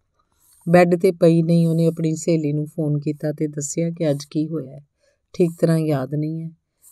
ਬੈੱਡ 0.69 1.01
ਤੇ 1.01 1.11
ਪਈ 1.11 1.41
ਨਹੀਂ, 1.41 1.67
ਉਹਨੇ 1.67 1.87
ਆਪਣੀ 1.87 2.15
ਸਹੇਲੀ 2.15 2.53
ਨੂੰ 2.53 2.67
ਫੋਨ 2.67 2.99
ਕੀਤਾ 2.99 3.31
ਤੇ 3.31 3.47
ਦੱਸਿਆ 3.47 3.89
ਕਿ 3.89 4.09
ਅੱਜ 4.09 4.25
ਕੀ 4.25 4.47
ਹੋਇਆ 4.47 4.71
ਹੈ। 4.71 4.85
ਠੀਕ 5.33 5.51
ਤਰ੍ਹਾਂ 5.61 5.77
ਯਾਦ 5.77 6.15
ਨਹੀਂ 6.15 6.43
ਹੈ। 6.43 6.51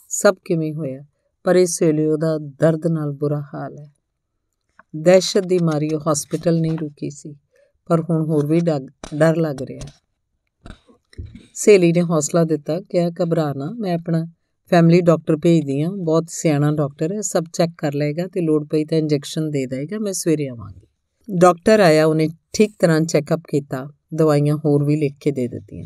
ਸਭ 0.10 0.36
ਕਿਵੇਂ 0.46 0.74
ਹੋਇਆ? 0.74 1.06
ਪਰ 1.44 1.56
ਇਸ 1.56 1.82
ਵੇਲੇ 1.82 2.06
ਉਹਦਾ 2.06 2.38
ਦਰਦ 2.38 2.88
ਨਾਲ 2.88 3.12
ਬੁਰਾ 3.12 3.42
ਹਾਲ 3.42 3.78
ਹੈ। 3.78 3.94
ਦਹਿਸ਼ਤ 4.96 5.42
ਦੀ 5.42 5.60
ਮਾਰੀ 5.60 5.90
ਉਹ 5.90 6.12
ਹਸਪੀਟਲ 6.12 6.60
ਨਹੀਂ 6.60 6.78
ਰੁਕੀ 6.78 7.10
ਸੀ। 7.10 7.36
ਪਰ 7.88 8.02
ਹੁਣ 8.02 8.26
ਹੋਰ 8.26 8.48
ਵੀ 8.48 8.60
ਡਰ 9.14 9.36
ਲੱਗ 9.36 9.62
ਰਿਹਾ। 9.62 9.88
ਸਹੇਲੀ 11.54 11.92
ਨੇ 11.92 12.02
ਹੌਸਲਾ 12.02 12.44
ਦਿੱਤਾ 12.44 12.80
ਕਿ 12.82 13.00
ਘਬਰਾ 13.24 13.54
ਨਾ, 13.54 13.72
ਮੈਂ 13.80 13.94
ਆਪਣਾ 13.94 14.26
ਫੈਮਿਲੀ 14.70 15.02
ਡਾਕਟਰ 15.02 15.38
ਭੇਜਦੀ 15.38 15.82
ਹਾਂ, 15.82 15.92
ਬਹੁਤ 15.92 16.26
ਸਿਆਣਾ 16.30 16.72
ਡਾਕਟਰ 16.72 17.12
ਹੈ, 17.12 17.22
ਸਭ 17.22 17.44
ਚੈੱਕ 17.54 17.72
ਕਰ 17.78 17.94
ਲਏਗਾ 17.94 18.28
ਤੇ 18.28 18.42
ਲੋੜ 18.42 18.68
ਪਈ 18.68 18.86
ਤਾਂ 18.86 18.98
ਇੰਜੈਕਸ਼ਨ 18.98 19.50
ਦੇ 19.50 19.66
ਦੇਗਾ 19.66 20.00
ਮੈਂ 20.00 20.14
ਸਵੇਰੇ 20.14 20.48
ਆਵਾਂਗੀ। 20.48 20.88
ਡਾਕਟਰ 21.38 21.80
ਆਇਆ, 21.80 22.06
ਉਹਨੇ 22.06 22.30
ਠੀਕ 22.54 22.72
ਤਰ੍ਹਾਂ 22.80 23.02
ਚੈੱਕਅਪ 23.02 23.42
ਕੀਤਾ, 23.50 23.90
ਦਵਾਈਆਂ 24.14 24.58
ਹੋਰ 24.58 24.84
ਵੀ 24.84 24.96
ਲਿਖ 24.96 25.14
ਕੇ 25.22 25.32
ਦੇ 25.32 25.48
ਦਿੱਤੀਆਂ। 25.48 25.86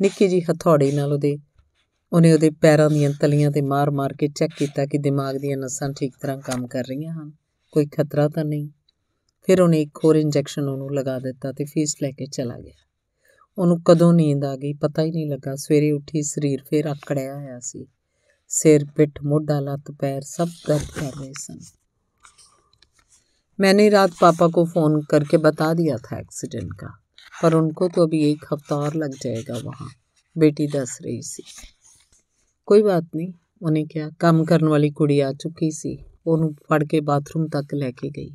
ਨਿੱਕੀ 0.00 0.28
ਜੀ 0.28 0.40
ਹਥੌੜੀ 0.40 0.92
ਨਾਲ 0.92 1.12
ਉਹਦੇ, 1.12 1.38
ਉਹਨੇ 2.12 2.32
ਉਹਦੇ 2.32 2.50
ਪੈਰਾਂ 2.50 2.90
ਦੀਆਂ 2.90 3.10
ਤਲੀਆਂ 3.20 3.50
ਤੇ 3.50 3.62
ਮਾਰ-ਮਾਰ 3.62 4.12
ਕੇ 4.12 4.28
ਚੈੱਕ 4.28 4.52
ਕੀਤਾ 4.58 4.86
ਕਿ 4.86 4.98
ਦਿਮਾਗ 4.98 5.36
ਦੀਆਂ 5.36 5.56
ਨਸਾਂ 5.56 5.90
ਠੀਕ 5.90 6.14
ਤਰ੍ਹਾਂ 6.20 6.38
ਕੰਮ 6.38 6.66
ਕਰ 6.66 6.84
ਰਹੀਆਂ 6.84 7.12
ਹਨ। 7.12 7.32
ਕੋਈ 7.72 7.86
ਖਤਰਾ 7.86 8.28
ਤਾਂ 8.28 8.44
ਨਹੀਂ। 8.44 8.68
ਫਿਰ 9.47 9.61
ਉਹਨੇ 9.61 9.81
ਇੱਕ 9.81 9.99
ਹੋਰ 10.05 10.15
ਇੰਜੈਕਸ਼ਨ 10.15 10.67
ਉਹਨੂੰ 10.69 10.93
ਲਗਾ 10.95 11.19
ਦਿੱਤਾ 11.19 11.51
ਤੇ 11.51 11.65
ਫੀਸ 11.65 11.95
ਲੈ 12.03 12.11
ਕੇ 12.11 12.25
ਚਲਾ 12.25 12.59
ਗਿਆ 12.59 12.73
ਉਹਨੂੰ 13.57 13.79
ਕਦੋਂ 13.81 14.13
ਨੀਂਦ 14.13 14.43
ਆ 14.45 14.55
ਗਈ 14.55 14.73
ਪਤਾ 14.73 15.03
ਹੀ 15.03 15.11
ਨਹੀਂ 15.11 15.27
ਲੱਗਾ 15.27 15.55
ਸਵੇਰੇ 15.55 15.91
ਉੱਠੀ 15.91 16.21
ਸਰੀਰ 16.21 16.63
ਫੇਰ 16.63 16.87
ਆਕੜਿਆ 16.87 17.35
ਹੋਇਆ 17.35 17.59
ਸੀ 17.59 17.85
ਸਿਰ 18.51 18.85
ਪਿੱਠ 18.95 19.21
ਮੋਢਾ 19.23 19.59
ਲੱਤ 19.59 19.91
ਪੈਰ 19.91 20.21
सब 20.21 20.53
दर्द 20.67 20.89
कर 20.93 21.15
रहे 21.17 21.31
सन 21.41 21.59
मैंने 23.59 23.87
रात 23.89 24.15
पापा 24.21 24.47
को 24.47 24.63
फ़ोन 24.65 24.99
करके 25.11 25.37
बता 25.37 25.67
दिया 25.73 25.97
था 25.97 26.19
एक्सीडेंट 26.19 26.73
का 26.73 26.89
पर 27.41 27.55
उनको 27.55 27.87
तो 27.89 28.03
अभी 28.03 28.19
एक 28.31 28.45
हफ्ता 28.53 28.75
और 28.77 28.95
लग 28.95 29.15
जाएगा 29.23 29.57
वहाँ 29.63 29.89
बेटी 30.35 30.67
दस 30.75 30.97
रही 31.01 31.21
सी 31.25 31.43
ਕੋਈ 32.67 32.81
ਬਾਤ 32.81 33.03
ਨਹੀਂ 33.15 33.31
ਉਹਨੇ 33.61 33.83
ਕਿਹਾ 33.85 34.09
ਕੰਮ 34.19 34.43
ਕਰਨ 34.45 34.67
ਵਾਲੀ 34.67 34.89
ਕੁੜੀ 34.91 35.19
ਆ 35.19 35.31
ਚੁੱਕੀ 35.33 35.69
ਸੀ 35.71 35.97
ਉਹਨੂੰ 36.27 36.53
ਫੜ 36.69 36.83
ਕੇ 36.83 36.99
ਬਾਥਰੂਮ 37.01 37.47
ਤੱਕ 37.47 37.73
ਲੈ 37.73 37.91
ਕੇ 37.91 38.09
ਗਈ 38.09 38.29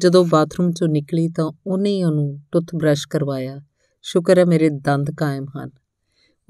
ਜਦੋਂ 0.00 0.24
ਬਾਥਰੂਮ 0.24 0.72
ਚੋਂ 0.72 0.88
ਨਿਕਲੀ 0.88 1.28
ਤਾਂ 1.28 1.52
ਉਹਨੇ 1.66 1.90
ਹੀ 1.90 2.04
ਉਹਨੂੰ 2.04 2.40
ਟੁੱਥ 2.52 2.64
ਬ੍ਰਸ਼ 2.74 3.08
ਕਰਵਾਇਆ। 3.08 3.60
ਸ਼ੁਕਰ 4.02 4.38
ਹੈ 4.38 4.44
ਮੇਰੇ 4.44 4.70
ਦੰਦ 4.70 5.10
ਕਾਇਮ 5.10 5.46
ਹਨ। 5.56 5.70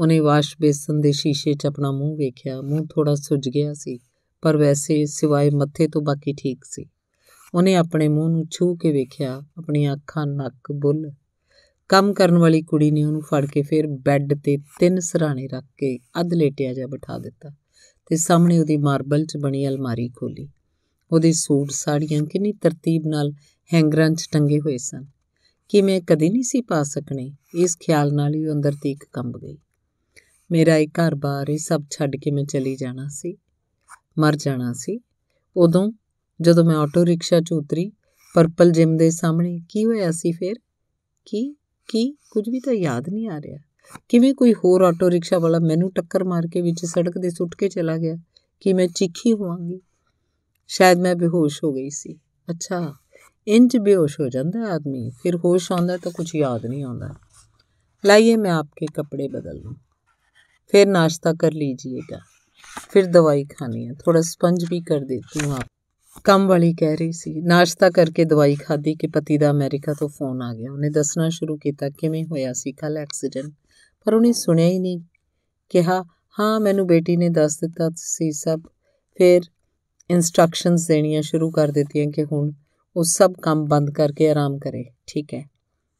ਉਹਨੇ 0.00 0.20
ਵਾਸ਼ 0.20 0.56
ਬੇਸਨ 0.60 1.00
ਦੇ 1.00 1.12
ਸ਼ੀਸ਼ੇ 1.12 1.54
'ਚ 1.54 1.66
ਆਪਣਾ 1.66 1.90
ਮੂੰਹ 1.90 2.16
ਵੇਖਿਆ। 2.16 2.62
ਮੂੰਹ 2.62 2.86
ਥੋੜਾ 2.90 3.14
ਸੁੱਜ 3.14 3.48
ਗਿਆ 3.48 3.74
ਸੀ, 3.74 3.98
ਪਰ 4.42 4.56
ਵੈਸੇ 4.56 5.06
ਸਿਵਾਏ 5.06 5.50
ਮੱਥੇ 5.50 5.88
ਤੋਂ 5.88 6.02
ਬਾਕੀ 6.02 6.32
ਠੀਕ 6.32 6.64
ਸੀ। 6.64 6.86
ਉਹਨੇ 7.54 7.74
ਆਪਣੇ 7.74 8.08
ਮੂੰਹ 8.08 8.28
ਨੂੰ 8.28 8.46
ਛੂ 8.50 8.76
ਕੇ 8.76 8.92
ਵੇਖਿਆ 8.92 9.42
ਆਪਣੀਆਂ 9.58 9.96
ਅੱਖਾਂ 9.96 10.26
ਨੱਕ 10.26 10.72
ਬੁੱਲ 10.72 11.12
ਕੰਮ 11.88 12.12
ਕਰਨ 12.12 12.38
ਵਾਲੀ 12.38 12.62
ਕੁੜੀ 12.62 12.90
ਨੇ 12.90 13.04
ਉਹਨੂੰ 13.04 13.22
ਫੜ 13.22 13.46
ਕੇ 13.46 13.62
ਫਿਰ 13.62 13.86
ਬੈੱਡ 13.86 14.34
ਤੇ 14.34 14.56
ਤਿੰਨ 14.56 14.98
ਸਰਾਣੇ 14.98 15.48
ਰੱਖ 15.48 15.64
ਕੇ 15.64 15.98
ਅੱਧ 16.20 16.34
ਲੇਟਿਆ 16.34 16.74
ਜਾ 16.74 16.86
ਬਿਠਾ 16.86 17.18
ਦਿੱਤਾ 17.18 17.50
ਤੇ 18.06 18.16
ਸਾਹਮਣੇ 18.16 18.58
ਉਹਦੀ 18.58 18.76
ਮਾਰਬਲ 18.76 19.24
'ਚ 19.24 19.36
ਬਣੀ 19.36 19.68
ਅਲਮਾਰੀ 19.68 20.08
ਖੋਲੀ 20.08 20.48
ਉਹਦੇ 21.12 21.32
ਸੂਟ 21.32 21.70
ਸਾੜੀਆਂ 21.70 22.22
ਕਿੰਨੀ 22.22 22.52
ਤਰਤੀਬ 22.52 23.06
ਨਾਲ 23.06 23.32
ਹੈਂਗਰਾਂ 23.74 24.10
'ਚ 24.10 24.28
ਟੰਗੇ 24.32 24.60
ਹੋਏ 24.60 24.78
ਸਨ। 24.78 25.06
ਕਿ 25.68 25.82
ਮੈਂ 25.82 26.00
ਕਦੇ 26.00 26.30
ਨਹੀਂ 26.30 26.42
ਸੀ 26.42 26.60
ਪਾ 26.60 26.82
ਸਕਣੇ, 26.82 27.32
ਇਸ 27.54 27.76
ਖਿਆਲ 27.80 28.14
ਨਾਲ 28.14 28.34
ਹੀ 28.34 28.50
ਅੰਦਰ 28.50 28.72
ਤੀਕ 28.82 29.04
ਕੰਬ 29.12 29.38
ਗਈ। 29.38 29.58
ਮੇਰਾ 30.50 30.76
ਇਹ 30.76 30.88
ਘਰ-ਬਾਰ, 30.88 31.50
ਇਹ 31.50 31.58
ਸਭ 31.58 31.82
ਛੱਡ 31.90 32.16
ਕੇ 32.16 32.30
ਮੈਂ 32.30 32.44
ਚਲੀ 32.44 32.76
ਜਾਣਾ 32.76 33.08
ਸੀ, 33.08 33.36
ਮਰ 34.18 34.36
ਜਾਣਾ 34.36 34.72
ਸੀ। 34.72 35.00
ਉਦੋਂ 35.56 35.92
ਜਦੋਂ 36.40 36.64
ਮੈਂ 36.64 36.76
ਆਟੋ 36.76 37.06
ਰਿਕਸ਼ਾ 37.06 37.40
'ਚ 37.40 37.52
ਉਤਰੀ, 37.52 37.92
ਪਰਪਲ 38.34 38.70
ਜਿਮ 38.70 38.96
ਦੇ 38.96 39.10
ਸਾਹਮਣੇ, 39.10 39.60
ਕੀ 39.68 39.84
ਹੋਇਆ 39.84 40.10
ਸੀ 40.10 40.32
ਫਿਰ? 40.32 40.54
ਕੀ 41.24 41.56
ਕੀ? 41.88 42.16
ਕੁਝ 42.30 42.48
ਵੀ 42.48 42.60
ਤਾਂ 42.60 42.72
ਯਾਦ 42.72 43.08
ਨਹੀਂ 43.08 43.28
ਆ 43.28 43.40
ਰਿਹਾ। 43.40 43.58
ਕਿਵੇਂ 44.08 44.34
ਕੋਈ 44.34 44.54
ਹੋਰ 44.54 44.82
ਆਟੋ 44.82 45.10
ਰਿਕਸ਼ਾ 45.10 45.38
ਵਾਲਾ 45.38 45.58
ਮੈਨੂੰ 45.58 45.92
ਟੱਕਰ 45.92 46.24
ਮਾਰ 46.24 46.46
ਕੇ 46.46 46.60
ਵਿੱਚ 46.60 46.84
ਸੜਕ 46.84 47.18
ਦੇ 47.18 47.30
ਸੁੱਟ 47.30 47.54
ਕੇ 47.54 47.68
ਚਲਾ 47.68 47.96
ਗਿਆ? 47.96 48.16
ਕਿ 48.60 48.72
ਮੈਂ 48.72 48.88
ਚੀਖੀ 48.88 49.32
ਹੋਵਾਂਗੀ? 49.32 49.80
ਸ਼ਾਇਦ 50.69 50.99
ਮੈਂ 50.99 51.15
ਬੇਹੋਸ਼ 51.15 51.63
ਹੋ 51.63 51.73
ਗਈ 51.73 51.89
ਸੀ 51.89 52.13
ਅੱਛਾ 52.49 52.93
ਇੰਜ 53.47 53.77
ਬੇਹੋਸ਼ 53.77 54.19
ਹੋ 54.19 54.29
ਜਾਂਦਾ 54.29 54.59
ਆਦਮੀ 54.65 55.09
ਫਿਰ 55.23 55.35
ਹੋਸ਼ 55.35 55.71
ਆਉਂਦਾ 55.71 55.97
ਤਾਂ 55.97 56.11
ਕੁਝ 56.11 56.29
ਯਾਦ 56.35 56.65
ਨਹੀਂ 56.65 56.83
ਆਉਂਦਾ 56.83 57.15
ਲਾਈਏ 58.05 58.35
ਮੈਂ 58.35 58.51
ਆਪਕੇ 58.51 58.85
ਕੱਪੜੇ 58.93 59.27
ਬਦਲ 59.27 59.59
ਲੂੰ 59.59 59.75
फिर 60.73 60.87
नाश्ता 60.87 61.31
कर 61.33 61.51
लीजिएगा 61.51 62.19
फिर 62.91 63.05
दवाई 63.05 63.43
खानी 63.43 63.83
है 63.85 63.93
थोड़ा 63.95 64.21
स्पंज 64.21 64.63
भी 64.69 64.79
कर 64.81 65.03
देती 65.05 65.45
हूँ 65.45 65.53
आप 65.53 65.67
ਕੰਮ 66.25 66.47
ਵਾਲੀ 66.47 66.73
ਕਹਿ 66.73 66.95
ਰਹੀ 66.95 67.11
ਸੀ 67.11 67.41
ਨਾਸ਼ਤਾ 67.41 67.89
ਕਰਕੇ 67.89 68.23
ਦਵਾਈ 68.25 68.55
ਖਾਧੀ 68.55 68.95
ਕਿ 68.95 69.07
ਪਤੀ 69.07 69.37
ਦਾ 69.37 69.49
ਅਮਰੀਕਾ 69.51 69.93
ਤੋਂ 69.93 70.09
ਫੋਨ 70.09 70.41
ਆ 70.41 70.53
ਗਿਆ 70.53 70.71
ਉਹਨੇ 70.71 70.89
ਦੱਸਣਾ 70.89 71.29
ਸ਼ੁਰੂ 71.29 71.57
ਕੀਤਾ 71.57 71.89
ਕਿਵੇਂ 71.89 72.25
ਹੋਇਆ 72.25 72.53
ਸੀ 72.53 72.71
ਕੱਲ 72.71 72.97
ਐਕਸੀਡੈਂਟ 72.97 73.51
ਪਰ 74.05 74.13
ਉਹਨੇ 74.13 74.31
ਸੁਣਿਆ 74.33 74.67
ਹੀ 74.67 74.79
ਨਹੀਂ 74.79 74.99
ਕਿਹਾ 75.69 76.03
ਹਾਂ 76.39 76.59
ਮੈਨੂੰ 76.59 76.87
ਬੇਟੀ 76.87 77.17
ਨੇ 77.17 77.29
ਦੱਸ 77.29 77.59
ਦਿੱਤਾ 77.59 77.89
ਸੀ 77.95 78.31
ਸਭ 78.31 78.61
ਫਿਰ 79.19 79.41
ਇਨਸਟਰਕਸ਼ਨਸ 80.10 80.86
ਦੇਣੀਆਂ 80.86 81.22
ਸ਼ੁਰੂ 81.22 81.50
ਕਰ 81.50 81.68
ਦਿੱਤੀਆਂ 81.68 82.06
ਕਿ 82.06 82.24
ਹੁਣ 82.24 82.52
ਉਹ 82.96 83.04
ਸਭ 83.04 83.32
ਕੰਮ 83.42 83.64
ਬੰਦ 83.64 83.90
ਕਰਕੇ 83.90 84.30
ਆਰਾਮ 84.30 84.58
ਕਰੇ, 84.58 84.84
ਠੀਕ 85.06 85.34
ਹੈ? 85.34 85.50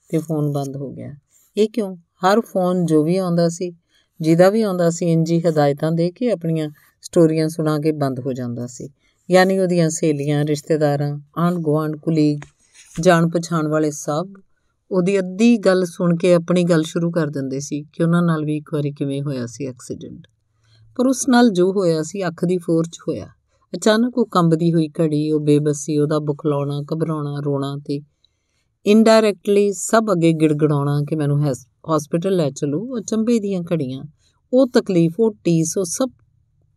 ਤੇ 0.09 0.19
ਫੋਨ 0.19 0.53
ਬੰਦ 0.53 0.77
ਹੋ 0.77 0.93
ਗਿਆ। 0.93 1.15
ਇਹ 1.57 1.69
ਕਿਉਂ? 1.69 1.97
ਹਰ 1.97 2.41
ਫੋਨ 2.41 2.87
ਜੋ 2.87 3.05
ਵੀ 3.05 3.17
ਆਉਂਦਾ 3.17 3.49
ਸੀ, 3.49 3.73
ਜਿਹਦਾ 4.21 4.51
ਵੀ 4.51 4.63
ਆਉਂਦਾ 4.63 4.91
ਸੀ 4.91 5.13
ਇੰਜੀ 5.13 5.41
ਹਦਾਇਤਾਂ 5.41 5.93
ਦੇ 5.93 6.11
ਕੇ 6.11 6.31
ਆਪਣੀਆਂ 6.31 6.71
ਸਟੋਰੀਆਂ 7.03 7.49
ਸੁਣਾ 7.49 7.79
ਕੇ 7.79 7.93
ਬੰਦ 7.93 8.21
ਹੋ 8.21 8.33
ਜਾਂਦਾ 8.33 8.67
ਸੀ। 8.67 8.91
ਯਾਨੀ 9.31 9.59
ਉਹਦੀਆਂ 9.59 9.91
ਸਹੇਲੀਆਂ, 9.91 10.45
ਰਿਸ਼ਤੇਦਾਰਾਂ 10.45 11.21
ਆਂਢ 11.39 11.55
ਗੁਆਂਢ 11.55 11.97
ਕੁਲੀਗ 11.97 12.41
ਜਾਣ 13.01 13.29
ਪਛਾਣ 13.29 13.69
ਵਾਲੇ 13.69 13.91
ਸਭ 13.91 14.29
ਉਹਦੀ 14.91 15.19
ਅੱਧੀ 15.19 15.59
ਗੱਲ 15.59 15.85
ਸੁਣ 15.85 16.17
ਕੇ 16.17 16.35
ਆਪਣੀ 16.35 16.65
ਗੱਲ 16.65 16.83
ਸ਼ੁਰੂ 16.83 17.11
ਕਰ 17.11 17.27
ਦਿੰਦੇ 17.27 17.61
ਸੀ 17.61 17.83
ਕਿ 17.83 18.03
ਉਹਨਾਂ 18.03 18.23
ਨਾਲ 18.23 18.45
ਵੀ 18.45 18.57
ਇੱਕ 18.57 18.75
ਵਾਰੀ 18.75 18.93
ਕਿਵੇਂ 18.93 19.23
ਹੋਇਆ 19.23 19.47
ਸੀ 19.47 19.67
ਐਕਸੀਡੈਂਟ 19.67 20.27
ਪਰ 20.97 21.07
ਉਸ 21.07 21.29
ਨਾਲ 21.29 21.51
ਜੋ 21.51 21.73
ਹੋਇਆ 21.73 22.03
ਸੀ, 22.03 22.27
ਅੱਖ 22.27 22.45
ਦੀ 22.45 22.59
ਫੋਰ 22.59 22.85
'ਚ 22.85 22.99
ਹੋਇਆ। 23.09 23.27
ਅਚਾਨਕ 23.77 24.19
ਉਹ 24.19 24.27
ਕੰਬਦੀ 24.27 24.73
ਹੋਈ 24.75 24.89
ਘੜੀ, 25.01 25.31
ਉਹ 25.31 25.41
ਬੇਬਸੀ, 25.41 25.99
ਉਹਦਾ 25.99 26.19
ਬੁਖਲਾਉਣਾ, 26.19 26.81
ਘਬਰਾਉਣਾ, 26.93 27.41
ਰੋਣਾ 27.47 27.77
ਤੇ 27.87 28.01
ਇਨਡਾਇਰੈਕਟਲੀ 28.87 29.73
ਸਭ 29.73 30.07
ਅੱਗੇ 30.13 30.33
ਗਿੜਗੜਾਉਣਾ 30.33 31.01
ਕਿ 31.09 31.17
ਮੈਨੂੰ 31.17 31.43
ਹਸਪੀਟਲ 31.51 32.37
ਲੈ 32.37 32.51
ਚਲੋ। 32.51 32.81
ਉਹ 32.81 33.01
ਚੰਬੇ 33.01 33.39
ਦੀਆਂ 33.39 33.63
ਘੜੀਆਂ, 33.73 34.05
ਉਹ 34.53 34.67
ਤਕਲੀਫ, 34.67 35.15
ਉਹ 35.21 35.35
ਟੀਸ, 35.45 35.79
ਉਹ 35.79 35.85
ਸਭ 35.85 36.11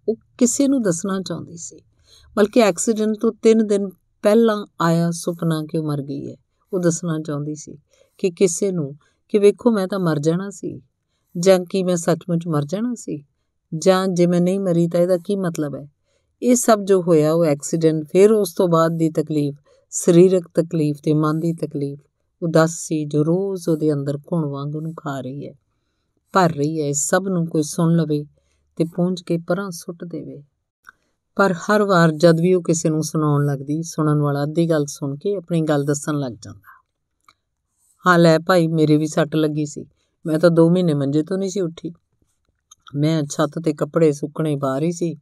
ਉਹ 0.09 0.15
ਕਿਸੇ 0.37 0.67
ਨੂੰ 0.67 0.81
ਦੱਸਣਾ 0.81 1.21
ਚਾਹੁੰਦੀ 1.21 1.57
ਸੀ। 1.57 1.79
ਬਲਕਿ 2.35 2.59
ਐਕਸੀਡੈਂਟ 2.59 3.15
ਤੋਂ 3.21 3.31
3 3.41 3.63
ਦਿਨ 3.67 3.89
ਪਹਿਲਾਂ 4.23 4.65
ਆਇਆ 4.81 5.11
ਸੁਪਨਾ 5.11 5.63
ਕਿ 5.71 5.77
ਉਹ 5.77 5.83
ਮਰ 5.83 6.01
ਗਈ 6.01 6.31
ਹੈ। 6.31 6.35
ਉਹ 6.73 6.79
ਦੱਸਣਾ 6.79 7.19
ਚਾਹੁੰਦੀ 7.19 7.55
ਸੀ 7.55 7.77
ਕਿ 8.17 8.31
ਕਿਸੇ 8.31 8.71
ਨੂੰ 8.71 8.95
ਕਿ 9.29 9.39
ਵੇਖੋ 9.39 9.71
ਮੈਂ 9.71 9.87
ਤਾਂ 9.87 9.99
ਮਰ 9.99 10.19
ਜਾਣਾ 10.19 10.49
ਸੀ। 10.49 10.81
ਜਾਂ 11.37 11.59
ਕਿ 11.59 11.83
ਮੈਂ 11.83 11.95
ਸੱਚਮੁੱਚ 11.95 12.47
ਮਰ 12.47 12.65
ਜਾਣਾ 12.65 12.93
ਸੀ? 12.93 13.23
ਜਾਂ 13.77 14.07
ਜੇ 14.07 14.27
ਮੈਂ 14.27 14.41
ਨਹੀਂ 14.41 14.59
ਮਰੀ 14.59 14.87
ਤਾਂ 14.87 14.99
ਇਹਦਾ 14.99 15.17
ਕੀ 15.17 15.35
ਮਤਲਬ 15.35 15.75
ਹੈ? 15.75 15.89
ਇਹ 16.43 16.55
ਸਭ 16.55 16.79
ਜੋ 16.79 17.01
ਹੋਇਆ 17.01 17.33
ਉਹ 17.33 17.45
ਐਕਸੀਡੈਂਟ 17.45 18.03
ਫਿਰ 18.03 18.31
ਉਸ 18.31 18.53
ਤੋਂ 18.53 18.67
ਬਾਅਦ 18.67 18.91
ਦੀ 18.91 19.09
ਤਕਲੀਫ, 19.09 19.55
ਸਰੀਰਕ 19.91 20.47
ਤਕਲੀਫ 20.53 20.97
ਤੇ 21.03 21.13
ਮਨ 21.13 21.39
ਦੀ 21.39 21.53
ਤਕਲੀਫ, 21.53 21.99
ਉਦਾਸੀ 22.41 23.03
ਜੋ 23.05 23.23
ਰੋਜ਼ 23.25 23.69
ਉਹਦੇ 23.69 23.93
ਅੰਦਰ 23.93 24.17
ਘੁਣ 24.17 24.45
ਵਾਂਗ 24.45 24.75
ਉਹਨੂੰ 24.75 24.93
ਖਾ 24.93 25.19
ਰਹੀ 25.19 25.47
ਹੈ, 25.47 25.53
ਭਰ 26.33 26.51
ਰਹੀ 26.51 26.81
ਹੈ 26.81 26.91
ਸਭ 26.91 27.27
ਨੂੰ 27.27 27.45
ਕੋਈ 27.47 27.63
ਸੁਣ 27.63 27.95
ਲਵੇ 27.95 28.23
ਤੇ 28.77 28.85
ਪਹੁੰਚ 28.85 29.21
ਕੇ 29.21 29.37
ਪਰਾਂ 29.37 29.69
ਸੁੱਟ 29.71 30.03
ਦੇਵੇ। 30.03 30.41
ਪਰ 31.37 31.53
ਹਰ 31.53 31.83
ਵਾਰ 31.83 32.11
ਜਦ 32.11 32.39
ਵੀ 32.39 32.53
ਉਹ 32.53 32.63
ਕਿਸੇ 32.63 32.89
ਨੂੰ 32.89 33.03
ਸੁਣਾਉਣ 33.03 33.45
ਲੱਗਦੀ, 33.45 33.81
ਸੁਣਨ 33.83 34.21
ਵਾਲਾ 34.21 34.43
ਅੱਧੀ 34.43 34.69
ਗੱਲ 34.69 34.85
ਸੁਣ 34.85 35.15
ਕੇ 35.15 35.35
ਆਪਣੀ 35.35 35.61
ਗੱਲ 35.61 35.83
ਦੱਸਣ 35.83 36.19
ਲੱਗ 36.19 36.31
ਜਾਂਦਾ। 36.31 36.81
ਹਾਂ, 38.05 38.19
ਲੈ 38.19 38.37
ਭਾਈ, 38.39 38.67
ਮੇਰੇ 38.67 38.97
ਵੀ 38.97 39.07
ਸੱਟ 39.07 39.35
ਲੱਗੀ 39.35 39.65
ਸੀ। 39.65 39.85
ਮੈਂ 40.25 40.39
ਤਾਂ 40.39 40.49
2 40.49 40.69
ਮਹੀਨੇ 40.69 40.93
ਮੰਜੇ 40.93 41.23
ਤੋਂ 41.23 41.37
ਨਹੀਂ 41.37 41.49
ਸੀ 41.49 41.61
ਉੱਠੀ। 41.61 41.93
ਮੈਂ 42.95 43.23
ਛੱਤ 43.23 43.59
ਤੇ 43.59 43.73
ਕੱਪੜੇ 43.73 44.11
ਸੁੱਕਣੇ 44.11 44.55
ਬਾਹਰ 44.55 44.83
ਹੀ 44.83 44.91
ਸੀ। 44.91 45.15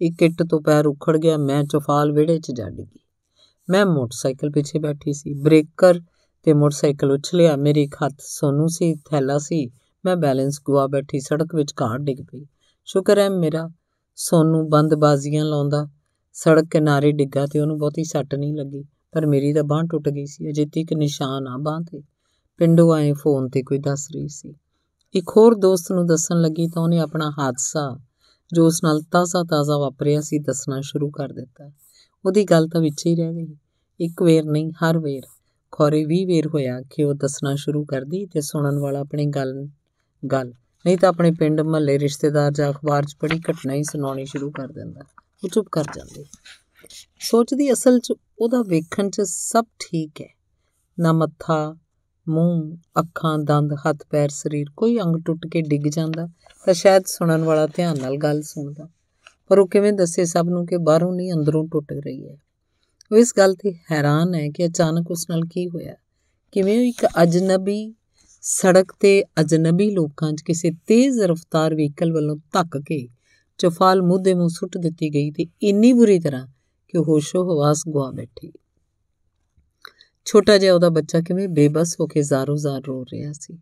ਇੱਕ 0.00 0.22
ਇੱਟ 0.22 0.42
ਤੋਂ 0.42 0.60
ਪੈਰ 0.60 0.86
ਉਖੜ 0.86 1.16
ਗਿਆ, 1.16 1.36
ਮੈਂ 1.36 1.64
ਚਫਾਲ 1.64 2.12
ਵਿਹੜੇ 2.12 2.38
'ਚ 2.38 2.50
ਜਾ 2.50 2.68
ਡਿੱਗੀ 2.70 2.98
ਮੈਂ 3.70 3.86
ਮੋਟਰਸਾਈਕਲ 3.86 4.50
ਪਿੱਛੇ 4.50 4.78
ਬੈਠੀ 4.78 5.12
ਸੀ, 5.12 5.34
ਬ੍ਰੇਕਰ 5.34 6.00
ਤੇ 6.42 6.52
ਮੋਟਰਸਾਈਕਲ 6.52 7.12
ਉਛਲਿਆ 7.12 7.56
ਮੇਰੀ 7.56 7.86
ਹੱਥ 7.86 8.14
ਸੋਨੂ 8.20 8.66
ਸੀ, 8.66 8.94
ਥੈਲਾ 8.94 9.38
ਸੀ, 9.38 9.70
ਮੈਂ 10.04 10.16
ਬੈਲੈਂਸ 10.16 10.60
ਗਵਾ 10.68 10.86
ਬੈਠੀ, 10.86 11.20
ਸੜਕ 11.20 11.54
ਵਿੱਚ 11.54 11.74
ਘਾਟ 11.82 12.00
ਡਿੱਗ 12.00 12.18
ਪਈ। 12.32 12.46
ਸ਼ੁਕਰ 12.84 13.18
ਹੈ 13.18 13.30
ਮੇਰਾ 13.30 13.70
ਸੋਨੂ 14.16 14.68
ਬੰਦ 14.68 14.94
ਬਾਜ਼ੀਆਂ 14.94 15.44
ਲਾਉਂਦਾ, 15.44 15.88
ਸੜਕ 16.32 16.64
ਕਿਨਾਰੇ 16.70 17.12
ਡਿੱਗਾ 17.12 17.46
ਤੇ 17.46 17.60
ਉਹਨੂੰ 17.60 17.78
ਬਹੁਤੀ 17.78 18.04
ਸੱਟ 18.04 18.34
ਨਹੀਂ 18.34 18.54
ਲੱਗੀ, 18.54 18.84
ਪਰ 19.12 19.26
ਮੇਰੀ 19.26 19.52
ਤਾਂ 19.52 19.64
ਬਾਹ 19.64 19.82
ਟੁੱਟ 19.82 20.08
ਗਈ 20.08 20.26
ਸੀ, 20.26 20.50
ਅਜੇ 20.50 20.66
ਤੱਕ 20.66 20.92
ਨਿਸ਼ਾਨ 20.92 21.48
ਆ 21.48 21.56
ਬਾਹ 21.56 21.80
ਤੇ। 21.80 22.02
ਪਿੰਡੋਂ 22.58 22.94
ਆਏ 22.94 23.12
ਫੋਨ 23.12 23.48
ਤੇ 23.48 23.62
ਕੋਈ 23.62 23.78
ਦੱਸ 23.78 24.08
ਰਹੀ 24.14 24.28
ਸੀ। 24.28 24.54
ਇੱਕ 25.14 25.30
ਹੋਰ 25.36 25.54
ਦੋਸਤ 25.54 25.92
ਨੂੰ 25.92 26.06
ਦੱਸਣ 26.06 26.40
ਲੱਗੀ 26.40 26.68
ਤਾਂ 26.68 26.82
ਉਹਨੇ 26.82 26.98
ਆਪਣਾ 26.98 27.30
ਹਾਦਸਾ 27.30 28.00
ਜੋ 28.54 28.66
ਉਸ 28.66 28.84
ਨਾਲ 28.84 29.02
ਤਾਜ਼ਾ-ਤਾਜ਼ਾ 29.02 29.78
ਵਾਪਰਿਆ 29.78 30.20
ਸੀ, 30.20 30.38
ਦੱਸਣਾ 30.38 30.80
ਸ਼ੁਰੂ 30.80 31.10
ਕਰ 31.10 31.28
ਦਿੱਤਾ। 31.28 31.70
ਉਹਦੀ 32.26 32.44
ਗੱਲ 32.44 32.68
ਤਾਂ 32.68 32.80
ਵਿੱਚ 32.80 33.06
ਹੀ 33.06 33.16
ਰਹਿ 33.16 33.34
ਗਈ। 33.34 33.56
ਇੱਕ 34.00 34.22
ਵੇਰ 34.22 34.44
ਨਹੀਂ, 34.44 34.72
ਹਰ 34.72 34.98
ਵੇਰ। 34.98 35.22
ਖੋਰੇ 35.72 36.04
20 36.04 36.24
ਵੇਰ 36.24 36.46
ਹੋਇਆ 36.46 36.80
ਕਿ 36.80 37.04
ਉਹ 37.04 37.14
ਦੱਸਣਾ 37.14 37.54
ਸ਼ੁਰੂ 37.54 37.84
ਕਰਦੀ 37.84 38.26
ਤੇ 38.26 38.40
ਸੁਣਨ 38.40 38.78
ਵਾਲਾ 38.78 39.00
ਆਪਣੀ 39.00 39.26
ਗੱਲ 39.26 39.68
ਗੱਲ। 40.32 40.48
ਨਹੀਂ 40.86 40.98
ਤਾਂ 40.98 41.08
ਆਪਣੇ 41.08 41.30
ਪਿੰਡ 41.30 41.60
ਮਹੱਲੇ 41.60 41.98
ਰਿਸ਼ਤੇਦਾਰ 41.98 42.52
ਜਾਂ 42.52 42.70
ਅਖਬਾਰ 42.70 43.04
'ਚ 43.04 43.16
ਪੜੀ 43.20 43.38
ਘਟਨਾ 43.38 43.74
ਹੀ 43.74 43.82
ਸੁਣਾਉਣੀ 43.82 44.24
ਸ਼ੁਰੂ 44.24 44.50
ਕਰ 44.50 44.68
ਦਿੰਦਾ। 44.68 45.00
ਉਹ 45.44 45.48
ਚੁੱਪ 45.48 45.68
ਕਰ 45.72 45.84
ਜਾਂਦੀ। 45.84 46.24
ਸੋਚਦੀ 47.20 47.72
ਅਸਲ 47.72 47.98
'ਚ 47.98 48.12
ਉਹਦਾ 48.38 48.62
ਵੇਖਣ 48.62 49.10
'ਚ 49.10 49.20
ਸਭ 49.20 49.64
ਠੀਕ 49.78 50.20
ਹੈ। 50.20 50.36
ਨਾ 51.00 51.12
ਮੱਥਾ 51.12 51.76
ਮੂੰਹ, 52.28 52.76
ਅੱਖਾਂ, 53.00 53.38
ਦੰਦ, 53.38 53.72
ਹੱਥ, 53.72 53.96
ਪੈਰ, 54.10 54.28
ਸਰੀਰ, 54.28 54.66
ਕੋਈ 54.76 54.98
ਅੰਗ 54.98 55.16
ਟੁੱਟ 55.24 55.46
ਕੇ 55.46 55.60
ਡਿੱਗ 55.62 55.82
ਜਾਂਦਾ, 55.82 56.28
ਤਾਂ 56.66 56.74
ਸ਼ਾਇਦ 56.74 57.02
ਸੁਣਨ 57.06 57.44
ਵਾਲਾ 57.44 57.66
ਧਿਆਨ 57.66 57.98
ਨਾਲ 57.98 58.16
ਗੱਲ 58.16 58.42
ਸੁਣਦਾ। 58.42 58.88
ਪਰ 59.48 59.58
ਉਹ 59.58 59.68
ਕਿਵੇਂ 59.68 59.92
ਦੱਸੇ 59.92 60.24
ਸਭ 60.24 60.46
ਨੂੰ 60.48 60.66
ਕਿ 60.66 60.76
ਬਾਹਰੋਂ 60.76 61.12
ਨਹੀਂ, 61.12 61.32
ਅੰਦਰੋਂ 61.32 61.68
ਟੁੱਟ 61.68 61.92
ਰਹੀ 61.92 62.28
ਹੈ। 62.28 62.36
ਉਹ 63.12 63.16
ਇਸ 63.16 63.32
ਗੱਲ 63.38 63.54
ਤੇ 63.54 63.74
ਹੈਰਾਨ 63.92 64.34
ਹੈ 64.34 64.48
ਕਿ 64.48 64.66
ਅਚਾਨਕ 64.66 65.10
ਉਸ 65.10 65.26
ਨਾਲ 65.30 65.40
ਕੀ 65.52 65.68
ਹੋਇਆ। 65.68 65.94
ਕਿਵੇਂ 66.52 66.78
ਉਹ 66.78 66.84
ਇੱਕ 66.84 67.06
ਅਜਨਬੀ 67.22 67.94
ਸੜਕ 68.42 68.92
ਤੇ 69.00 69.24
ਅਜਨਬੀ 69.40 69.90
ਲੋਕਾਂ 69.90 70.32
'ਚ 70.32 70.42
ਕਿਸੇ 70.42 70.70
ਤੇਜ਼ 70.70 71.20
ਰਫ਼ਤਾਰ 71.20 71.74
ਵਹੀਕਲ 71.74 72.12
ਵੱਲੋਂ 72.12 72.36
ਧੱਕ 72.36 72.78
ਕੇ 72.78 73.08
ਚਫਾਲ 73.58 74.02
ਮੁੱਦੇ 74.02 74.34
ਮੂੰਹ 74.34 74.48
ਸੁੱਟ 74.48 74.78
ਦਿੱਤੀ 74.78 75.14
ਗਈ 75.14 75.30
ਤੇ 75.30 75.46
ਇੰਨੀ 75.62 75.92
ਬੁਰੀ 75.92 76.18
ਤਰ੍ਹਾਂ 76.18 76.46
ਕਿ 76.88 76.98
ਹੋਸ਼ੋ 76.98 77.44
ਹਵਾਸ 77.44 77.82
ਗਵਾ 77.88 78.10
ਬੈਠੀ। 78.10 78.52
ਛੋਟਾ 80.30 80.58
ਜਿਹਾ 80.58 80.74
ਉਹਦਾ 80.74 80.88
ਬੱਚਾ 80.88 81.20
ਕਿਵੇਂ 81.20 81.48
ਬੇਬਸ 81.48 81.96
ਹੋ 82.00 82.06
ਕੇ 82.06 82.22
ਜ਼ਾਰੋ-ਜ਼ਾਰ 82.22 82.82
ਰੋ 82.88 83.04
ਰਿਹਾ 83.04 83.32
ਸੀ। 83.32 83.58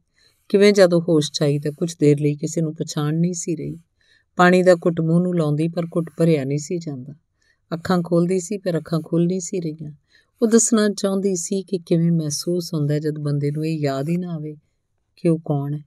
ਕਿਵੇਂ 0.48 0.72
ਜਦੋਂ 0.72 1.00
ਹੋਸ਼ 1.00 1.32
ਚਾਈ 1.32 1.58
ਤਾਂ 1.58 1.72
ਕੁਝ 1.72 1.94
ਦੇਰ 2.00 2.20
ਲਈ 2.20 2.34
ਕਿਸੇ 2.34 2.60
ਨੂੰ 2.60 2.74
ਪਛਾਣ 2.74 3.14
ਨਹੀਂ 3.14 3.34
ਸੀ 3.34 3.56
ਰਹੀ। 3.56 3.78
ਪਾਣੀ 4.36 4.62
ਦਾ 4.62 4.74
ਘੁੱਟ 4.74 5.00
ਮੂੰਹ 5.00 5.20
ਨੂੰ 5.20 5.36
ਲਾਉਂਦੀ 5.36 5.68
ਪਰ 5.68 5.84
ਘੁੱਟ 5.84 6.10
ਭਰਿਆ 6.18 6.44
ਨਹੀਂ 6.44 6.58
ਸੀ 6.58 6.78
ਜਾਂਦਾ। 6.78 7.14
ਅੱਖਾਂ 7.74 8.02
ਖੋਲਦੀ 8.02 8.40
ਸੀ 8.40 8.58
ਪਰ 8.58 8.78
ਅੱਖਾਂ 8.78 9.00
ਖੁੱਲ 9.00 9.26
ਨਹੀਂ 9.26 9.40
ਸੀ 9.40 9.60
ਰਹੀਆਂ। 9.60 9.92
ਉਹ 10.42 10.48
ਦੱਸਣਾ 10.48 10.88
ਚਾਹੁੰਦੀ 10.88 11.36
ਸੀ 11.36 11.62
ਕਿ 11.62 11.78
ਕਿਵੇਂ 11.78 12.12
ਮਹਿਸੂਸ 12.12 12.74
ਹੁੰਦਾ 12.74 12.98
ਜਦ 12.98 13.18
ਬੰਦੇ 13.18 13.50
ਨੂੰ 13.50 13.66
ਇਹ 13.66 13.78
ਯਾਦ 13.78 14.08
ਹੀ 14.08 14.16
ਨਾ 14.16 14.28
ਆਵੇ 14.28 14.56
ਕਿ 15.16 15.28
ਉਹ 15.28 15.38
ਕੌਣ 15.38 15.74
ਹੈ, 15.74 15.84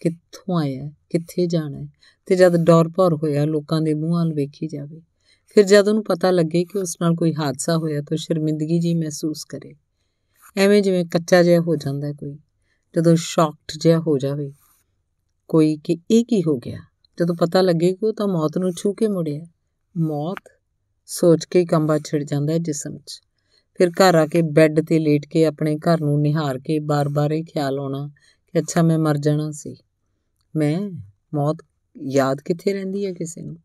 ਕਿੱਥੋਂ 0.00 0.58
ਆਇਆ 0.58 0.84
ਹੈ, 0.84 0.92
ਕਿੱਥੇ 1.10 1.46
ਜਾਣਾ 1.46 1.78
ਹੈ 1.78 1.88
ਤੇ 2.26 2.36
ਜਦ 2.36 2.56
ਡਰ 2.56 2.88
ਭਰ 2.88 3.14
ਹੋਇਆ 3.14 3.44
ਲੋਕਾਂ 3.44 3.80
ਦੇ 3.80 3.94
ਮੂੰਹਾਂ 3.94 4.26
ਵੱਲ 4.26 4.34
ਵੇਖੀ 4.34 4.66
ਜਾਵੇ। 4.66 5.02
ਫਿਰ 5.46 5.64
ਜਦ 5.64 5.88
ਉਹਨੂੰ 5.88 6.04
ਪਤਾ 6.04 6.30
ਲੱਗੇ 6.30 6.64
ਕਿ 6.64 6.78
ਉਸ 6.78 6.96
ਨਾਲ 7.02 7.14
ਕੋਈ 7.14 7.34
ਹਾਦਸਾ 7.34 7.76
ਹੋਇਆ 7.76 8.00
ਤਾਂ 8.00 8.16
ਸ਼ਰਮਿੰਦਗੀ 8.16 8.78
ਜੀ 8.78 8.94
ਮਹਿਸੂਸ 8.94 9.44
ਕਰੇ। 9.44 9.74
ਐਵੇਂ 10.56 10.82
ਜਿਵੇਂ 10.82 11.04
ਕੱਚਾ 11.04 11.42
ਜਿਹਾ 11.42 11.60
ਹੋ 11.60 11.76
ਜਾਂਦਾ 11.76 12.12
ਕੋਈ, 12.12 12.38
ਜਦੋਂ 12.96 13.16
ਸ਼ੌਕਡ 13.16 13.78
ਜਿਹਾ 13.80 13.98
ਹੋ 13.98 14.18
ਜਾਵੇ 14.18 14.52
ਕੋਈ 15.48 15.76
ਕਿ 15.84 15.96
ਇਹ 16.10 16.24
ਕੀ 16.24 16.42
ਹੋ 16.42 16.58
ਗਿਆ? 16.58 16.78
ਜਦੋਂ 17.20 17.34
ਪਤਾ 17.34 17.60
ਲੱਗੇ 17.60 17.92
ਕਿ 17.92 18.06
ਉਹ 18.06 18.12
ਤਾਂ 18.12 18.26
ਮੌਤ 18.26 18.58
ਨੂੰ 18.58 18.72
ਛੂ 18.72 18.92
ਕੇ 18.92 19.08
ਮੁੜਿਆ। 19.08 19.46
ਮੌਤ 19.96 20.52
ਸੋਚ 21.06 21.44
ਕੇ 21.44 21.64
ਕੰਬਾ 21.64 21.98
ਛਿੜ 21.98 22.24
ਜਾਂਦਾ 22.24 22.52
ਹੈ 22.52 22.58
ਜਿਸਮ 22.58 22.98
'ਚ। 22.98 23.20
ਫਿਰ 23.78 23.88
ਘਰ 23.88 24.14
ਆ 24.14 24.26
ਕੇ 24.26 24.42
ਬੈੱਡ 24.42 24.80
ਤੇ 24.80 24.98
ਲੇਟ 24.98 25.26
ਕੇ 25.26 25.46
ਆਪਣੇ 25.46 25.76
ਘਰ 25.76 26.00
ਨੂੰ 26.00 26.20
ਨਿਹਾਰ 26.20 26.58
ਕੇ 26.58 26.78
ਬਾਰ-ਬਾਰ 26.78 27.32
ਇਹ 27.32 27.44
ਖਿਆਲ 27.44 27.78
ਆਉਣਾ 27.78 28.10
ਕਿ 28.52 28.58
ਅੱਛਾ 28.58 28.82
ਮੈਂ 28.82 28.98
ਮਰ 28.98 29.18
ਜਾਣਾ 29.18 29.50
ਸੀ। 29.50 29.76
ਮੈਂ? 30.56 30.90
ਮੌਤ 31.34 31.56
ਯਾਦ 32.10 32.40
ਕਿੱਥੇ 32.40 32.72
ਰਹਿੰਦੀ 32.72 33.06
ਹੈ 33.06 33.12
ਕਿਸੇ 33.12 33.42
ਨੂੰ? 33.42 33.56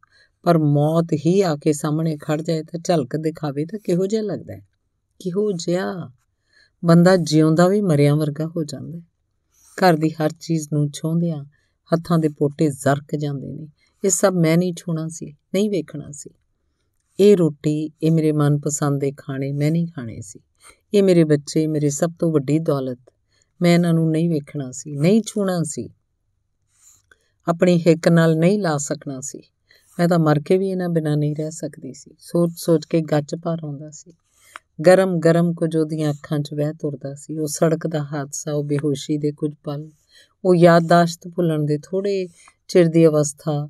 ਪਰ 0.43 0.57
ਮੌਤ 0.57 1.07
ਹੀ 1.25 1.41
ਆ 1.41 1.55
ਕੇ 1.55 1.73
ਸਾਹਮਣੇ 1.73 2.17
ਖੜ 2.17 2.41
ਜਾਏ 2.41 2.63
ਤਾਂ 2.63 2.79
ਝਲਕ 2.79 3.17
ਦਿਖਾਵੇ 3.17 3.65
ਤਾਂ 3.65 3.79
ਕਿਹੋ 3.79 4.05
ਜਿਹਾ 4.05 4.21
ਲੱਗਦਾ 4.21 4.53
ਹੈ? 4.53 4.61
ਕਿਹੋ 5.19 5.51
ਜਿਹਾ 5.51 6.11
ਬੰਦਾ 6.85 7.17
ਜਿਉਂਦਾ 7.17 7.67
ਵੀ 7.67 7.81
ਮਰਿਆ 7.81 8.15
ਵਰਗਾ 8.15 8.45
ਹੋ 8.47 8.63
ਜਾਂਦਾ 8.63 8.97
ਹੈ। 8.97 9.03
ਘਰ 9.75 9.93
ਦੀ 9.93 10.09
ਹਰ 10.09 10.29
ਚੀਜ਼ 10.39 10.69
ਨੂੰ 10.73 10.89
ਛੋਂਦਿਆਂ 10.93 11.43
ਹੱਥਾਂ 11.93 12.19
ਦੇ 12.19 12.29
ਪੋਟੇ 12.29 12.69
ਜ਼ਰਕ 12.69 13.15
ਜਾਂਦੇ 13.15 13.53
ਨੇ। 13.53 13.67
ਇਹ 14.05 14.09
ਸਭ 14.09 14.33
ਮੈਂ 14.35 14.57
ਨਹੀਂ 14.57 14.73
ਛੂਣਾ 14.77 15.07
ਸੀ, 15.07 15.35
ਨਹੀਂ 15.53 15.69
ਵੇਖਣਾ 15.69 16.11
ਸੀ। 16.11 16.29
ਇਹ 17.19 17.37
ਰੋਟੀ, 17.37 17.91
ਇਹ 18.03 18.11
ਮੇਰੇ 18.11 18.31
ਮਨਪਸੰਦ 18.31 19.01
ਦੇ 19.01 19.11
ਖਾਣੇ 19.17 19.51
ਮੈਂ 19.51 19.71
ਨਹੀਂ 19.71 19.87
ਖਾਣੇ 19.87 20.21
ਸੀ। 20.21 20.39
ਇਹ 20.93 21.03
ਮੇਰੇ 21.03 21.23
ਬੱਚੇ, 21.23 21.67
ਮੇਰੇ 21.67 21.89
ਸਭ 21.89 22.11
ਤੋਂ 22.19 22.31
ਵੱਡੀ 22.31 22.59
ਦੌਲਤ। 22.59 22.99
ਮੈਂ 23.61 23.73
ਇਹਨਾਂ 23.73 23.93
ਨੂੰ 23.93 24.11
ਨਹੀਂ 24.11 24.29
ਵੇਖਣਾ 24.29 24.71
ਸੀ, 24.71 24.97
ਨਹੀਂ 24.97 25.21
ਛੂਣਾ 25.27 25.63
ਸੀ। 25.63 25.89
ਆਪਣੀ 27.47 27.79
ਹਿੱਕ 27.79 28.07
ਨਾਲ 28.07 28.35
ਨਹੀਂ 28.35 28.59
ਲਾ 28.59 28.77
ਸਕਣਾ 28.77 29.19
ਸੀ। 29.21 29.41
ਮੈਂ 29.99 30.07
ਤਾਂ 30.07 30.19
ਮਰ 30.19 30.39
ਕੇ 30.39 30.57
ਵੀ 30.57 30.69
ਇਹਨਾਂ 30.69 30.89
ਬਿਨਾਂ 30.89 31.17
ਨਹੀਂ 31.17 31.35
ਰਹਿ 31.35 31.51
ਸਕਦੀ 31.51 31.93
ਸੀ। 31.93 32.11
ਸੋਚ-ਸੋਚ 32.19 32.85
ਕੇ 32.85 33.01
ਗੱਜ 33.01 33.35
ਭਰ 33.35 33.57
ਆਉਂਦਾ 33.63 33.89
ਸੀ। 33.91 34.13
ਗਰਮ-ਗਰਮ 34.85 35.53
ਕੁਝ 35.53 35.77
ਉਹਦੀਆਂ 35.77 36.11
ਅੱਖਾਂ 36.11 36.39
'ਚ 36.39 36.53
ਵਹਿ 36.53 36.73
ਤੁਰਦਾ 36.73 37.13
ਸੀ, 37.13 37.37
ਉਹ 37.37 37.47
ਸੜਕ 37.47 37.87
ਦਾ 37.87 38.03
ਹਾਦਸਾ, 38.03 38.53
ਉਹ 38.53 38.63
ਬੇਹੋਸ਼ੀ 38.63 39.17
ਦੇ 39.17 39.31
ਕੁਝ 39.31 39.51
ਪਲ, 39.63 39.91
ਉਹ 40.45 40.55
ਯਾਦਦਾਸ਼ਤ 40.55 41.27
ਭੁੱਲਣ 41.27 41.65
ਦੇ 41.65 41.77
ਥੋੜੇ 41.77 42.27
ਚਿਰ 42.67 42.87
ਦੀ 42.87 43.05
ਅਵਸਥਾ, 43.07 43.69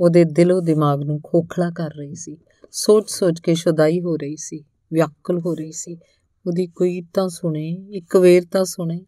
ਉਹਦੇ 0.00 0.24
ਦਿਲੋਂ 0.24 0.62
ਦਿਮਾਗ 0.62 1.02
ਨੂੰ 1.02 1.20
ਖੋਖਲਾ 1.24 1.70
ਕਰ 1.70 1.90
ਰਹੀ 1.90 2.14
ਸੀ। 2.14 2.36
ਸੋਚ-ਸੋਚ 2.70 3.40
ਕੇ 3.40 3.54
ਸ਼ੁਦਾਈ 3.54 4.00
ਹੋ 4.00 4.16
ਰਹੀ 4.16 4.36
ਸੀ, 4.36 4.64
ਵਿਆਕਲ 4.92 5.38
ਹੋ 5.38 5.54
ਰਹੀ 5.54 5.72
ਸੀ। 5.72 5.98
ਉਹਦੀ 6.46 6.66
ਕੋਈ 6.66 7.02
ਤਾਂ 7.14 7.28
ਸੁਣੇ, 7.28 7.68
ਇੱਕ 7.90 8.16
ਵੇਰ 8.16 8.42
ਤਾਂ 8.52 8.64
ਸੁਣੇ। 8.64 9.06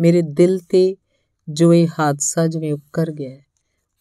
ਮੇਰੇ 0.00 0.22
ਦਿਲ 0.22 0.58
ਤੇ 0.58 0.96
ਜੋ 1.48 1.74
ਇਹ 1.74 1.88
ਹਾਦਸਾ 1.98 2.46
ਜਿਵੇਂ 2.46 2.72
ਉੱਕਰ 2.72 3.12
ਗਿਆ 3.12 3.38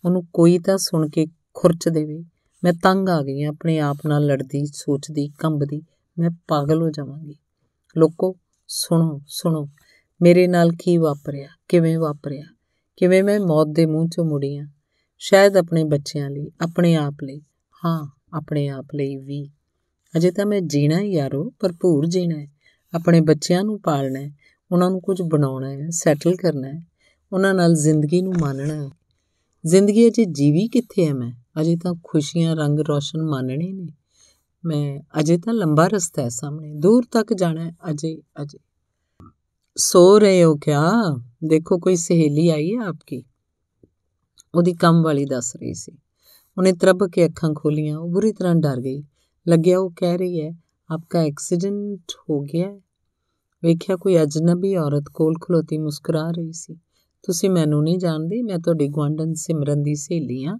ਉਹਨੂੰ 0.05 0.27
ਕੋਈ 0.33 0.59
ਤਾਂ 0.59 0.77
ਸੁਣ 0.77 1.09
ਕੇ 1.09 1.27
ਖੁਰਚ 1.53 1.89
ਦੇਵੇ। 1.89 2.23
ਮੈਂ 2.63 2.73
ਤੰਗ 2.73 3.09
ਆ 3.09 3.21
ਗਈ 3.21 3.43
ਆਪਣੇ 3.43 3.79
ਆਪ 3.79 3.97
ਨਾਲ 4.05 4.25
ਲੜਦੀ, 4.25 4.65
ਸੋਚਦੀ, 4.65 5.29
ਕੰਬਦੀ, 5.39 5.81
ਮੈਂ 6.19 6.29
ਪਾਗਲ 6.47 6.81
ਹੋ 6.81 6.89
ਜਾਵਾਂਗੀ। 6.89 7.35
ਲੋਕੋ, 7.97 8.35
ਸੁਣੋ 8.67 9.21
ਸੁਣੋ, 9.27 9.69
ਮੇਰੇ 10.21 10.47
ਨਾਲ 10.47 10.71
ਕੀ 10.71 10.97
ਵਾਪਰਿਆ, 10.97 11.47
ਕਿਵੇਂ 11.67 11.97
ਵਾਪਰਿਆ, 11.97 12.43
ਕਿਵੇਂ 12.97 13.23
ਮੈਂ 13.23 13.39
ਮੌਤ 13.39 13.67
ਦੇ 13.71 13.85
ਮੂੰਹ 13.85 14.05
'ਚੋਂ 14.05 14.25
ਮੁੜੀ 14.25 14.57
ਆ 14.57 14.65
ਸ਼ਾਇਦ 15.19 15.57
ਆਪਣੇ 15.57 15.83
ਬੱਚਿਆਂ 15.83 16.29
ਲਈ, 16.29 16.51
ਆਪਣੇ 16.61 16.95
ਆਪ 16.95 17.15
ਲਈ, 17.23 17.41
ਹਾਂ, 17.85 18.07
ਆਪਣੇ 18.33 18.67
ਆਪ 18.67 18.85
ਲਈ 18.95 19.15
ਵੀ। 19.15 19.49
ਅਜੇ 20.17 20.31
ਤਾਂ 20.31 20.45
ਮੈਂ 20.45 20.61
ਜੀਣਾ 20.61 20.99
ਹੀ 20.99 21.11
ਯਾਰੋ, 21.11 21.51
ਭਰਪੂਰ 21.59 22.05
ਜੀਣਾ 22.05 22.39
ਹੈ। 22.39 22.47
ਆਪਣੇ 22.93 23.21
ਬੱਚਿਆਂ 23.21 23.63
ਨੂੰ 23.63 23.81
ਪਾਲਣਾ 23.81 24.19
ਹੈ, 24.19 24.31
ਉਹਨਾਂ 24.71 24.89
ਨੂੰ 24.91 25.01
ਕੁਝ 25.01 25.21
ਬਣਾਉਣਾ 25.21 25.69
ਹੈ 25.69 25.89
ਸੈਟਲ 25.89 26.35
ਕਰਨਾ 26.35 26.67
ਹੈ, 26.67 26.81
ਉਹਨਾਂ 27.33 27.53
ਨਾਲ 27.53 27.75
ਜ਼ਿੰਦਗੀ 27.75 28.21
ਨੂੰ 28.21 28.33
ਮਾਨਣਾ 28.41 28.85
ਹੈ। 28.85 28.89
ਜ਼ਿੰਦਗੀ 29.65 30.07
ਅਜੇ 30.07 30.25
ਜੀਵੀ 30.25 30.67
ਕਿੱਥੇ 30.67 31.07
ਹੈ 31.07 31.13
ਮੈਂ 31.13 31.31
ਅਜੇ 31.61 31.75
ਤਾਂ 31.75 31.93
ਖੁਸ਼ੀਆਂ 32.03 32.55
ਰੰਗ 32.55 32.79
ਰੋਸ਼ਨ 32.79 33.21
ਮਾਨਣੇ 33.21 33.73
ਨੇ 33.73 33.87
ਮੈਂ 34.65 34.99
ਅਜੇ 35.19 35.37
ਤਾਂ 35.37 35.53
ਲੰਬਾ 35.53 35.87
ਰਸਤਾ 35.87 36.21
ਹੈ 36.21 36.29
ਸਾਹਮਣੇ 36.29 36.73
ਦੂਰ 36.73 37.05
ਤੱਕ 37.11 37.33
ਜਾਣਾ 37.33 37.63
ਹੈ 37.63 37.71
ਅਜੇ 37.91 38.21
ਅਜੇ 38.41 38.59
ਸੋ 39.77 40.19
ਰਹੇ 40.19 40.43
ਹੋ 40.43 40.55
ਕਿਆ 40.55 40.91
ਦੇਖੋ 41.43 41.77
ਕੋਈ 41.79 41.95
ਸਹੇਲੀ 41.95 42.49
ਆਈ 42.49 42.75
ਹੈ 42.75 42.81
ਆਪਕੀ 42.81 43.23
ਉਹਦੀ 44.55 44.73
ਕੰਮ 44.73 45.03
ਵਾਲੀ 45.03 45.25
ਦੱਸ 45.25 45.55
ਰਹੀ 45.55 45.73
ਸੀ 45.73 45.97
ਉਹਨੇ 46.57 46.71
ਤਰਬ 46.71 47.07
ਕੇ 47.07 47.25
ਅੱਖਾਂ 47.25 47.53
ਖੋਲੀਆਂ 47.53 47.97
ਉਹ 47.97 48.09
ਬੁਰੀ 48.09 48.31
ਤਰ੍ਹਾਂ 48.31 48.55
ਡਰ 48.55 48.81
ਗਈ 48.81 49.03
ਲੱਗਿਆ 49.47 49.79
ਉਹ 49.79 49.91
ਕਹਿ 49.91 50.17
ਰਹੀ 50.17 50.41
ਹੈ 50.41 50.51
ਆਪਕਾ 50.89 51.19
ਐਕਸੀਡੈਂਟ 51.19 52.11
ਹੋ 52.29 52.41
ਗਿਆ 52.41 52.79
ਵੇਖਿਆ 53.63 53.95
ਕੋਈ 53.95 54.21
ਅਜਨਬੀ 54.21 54.75
ਔਰਤ 54.75 55.03
ਕੋਲ 55.13 55.33
ਖਲੋਤੀ 55.41 55.77
ਮੁਸਕਰਾ 55.77 56.29
ਰਹੀ 56.31 56.51
ਸੀ 56.51 56.79
ਤੁਸੀਂ 57.23 57.49
ਮੈਨੂੰ 57.49 57.83
ਨਹੀਂ 57.83 57.97
ਜਾਣਦੇ, 57.97 58.41
ਮੈਂ 58.41 58.59
ਤੁਹਾਡੀ 58.59 58.87
ਗਵਾਂਡਨ 58.87 59.33
ਸਿਮਰਨ 59.33 59.83
ਦੀ 59.83 59.95
ਸਹੇਲੀ 59.95 60.43
ਆ 60.45 60.57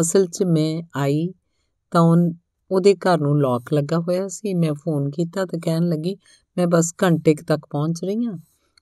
ਅਸਲ 0.00 0.26
'ਚ 0.26 0.42
ਮੈਂ 0.42 0.82
ਆਈ 0.96 1.28
ਤਾਂ 1.90 2.02
ਉਹਦੇ 2.70 2.94
ਘਰ 2.94 3.20
ਨੂੰ 3.20 3.40
ਲੌਕ 3.40 3.72
ਲੱਗਾ 3.72 3.98
ਹੋਇਆ 3.98 4.28
ਸੀ। 4.28 4.54
ਮੈਂ 4.54 4.74
ਫੋਨ 4.74 5.10
ਕੀਤਾ 5.10 5.44
ਤਾਂ 5.44 5.58
ਕਹਿਣ 5.58 5.88
ਲੱਗੀ, 5.88 6.16
ਮੈਂ 6.58 6.66
ਬਸ 6.66 6.94
ਘੰਟੇ 7.02 7.34
ਤੱਕ 7.34 7.66
ਪਹੁੰਚ 7.70 8.04
ਰਹੀ 8.04 8.24
ਹਾਂ। 8.24 8.38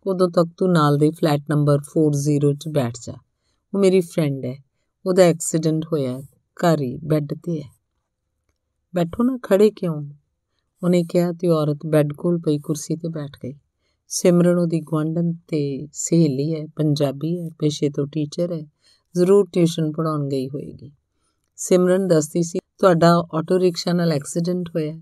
ਉਦੋਂ 0.06 0.28
ਤੱਕ 0.28 0.48
ਤੂੰ 0.56 0.72
ਨਾਲ 0.72 0.96
ਦੇ 0.96 1.10
ਫਲੈਟ 1.10 1.40
ਨੰਬਰ 1.50 1.78
40 1.80 2.54
'ਚ 2.54 2.68
ਬੈਠ 2.68 2.94
ਜਾ। 3.02 3.14
ਉਹ 3.74 3.78
ਮੇਰੀ 3.78 4.00
ਫਰੈਂਡ 4.00 4.44
ਹੈ। 4.44 4.56
ਉਹਦਾ 5.06 5.22
ਐਕਸੀਡੈਂਟ 5.22 5.84
ਹੋਇਆ 5.84 6.20
ਘਰ 6.56 6.80
ਹੀ 6.80 6.96
ਬੈੱਡ 6.96 7.34
ਤੇ 7.34 7.62
ਹੈ। 7.62 7.68
ਬੈਠੋ 8.94 9.22
ਨਾ 9.22 9.38
ਖੜੇ 9.42 9.70
ਕਿਉਂ? 9.70 10.04
ਉਹਨੇ 10.82 11.04
ਕਿਹਾ 11.04 11.32
ਤੇ 11.32 11.48
ਔਰਤ 11.48 11.78
ਬੈੱਡ 11.87 12.12
ਕੋਲ 12.12 12.38
ਪਈ 12.38 12.58
ਕੁਰਸੀ 12.58 12.96
ਤੇ 12.96 13.08
ਬੈਠ 13.08 13.30
ਗਈ। 13.44 13.54
ਸਿਮਰਨ 14.08 14.58
ਉਹਦੀ 14.58 14.80
ਗਵਾਂਡਨ 14.80 15.32
ਤੇ 15.32 15.88
ਸਹੇਲੀ 15.92 16.54
ਹੈ, 16.54 16.66
ਪੰਜਾਬੀ 16.76 17.40
ਹੈ, 17.40 17.48
ਪੇਸ਼ੇ 17.58 17.90
ਤੋਂ 17.90 18.06
ਟੀਚਰ 18.06 18.52
ਹੈ, 18.52 18.66
ਜ਼ਰੂਰ 19.16 19.48
ਟਿਊਸ਼ਨ 19.52 19.92
ਪੜਾਉਣ 19.92 20.28
ਗਈ 20.28 20.48
ਹੋਏਗੀ। 20.48 20.92
ਸਿਮਰਨ 21.56 22.08
ਦੱਸਦੀ 22.08 22.42
ਸੀ, 22.42 22.58
ਤੁਹਾਡਾ 22.78 23.14
ਆਟੋ 23.34 23.58
ਰਿਕਸ਼ਾ 23.58 23.92
ਨਾਲ 23.92 24.12
ਐਕਸੀਡੈਂਟ 24.12 24.68
ਹੋਇਆ 24.68 25.00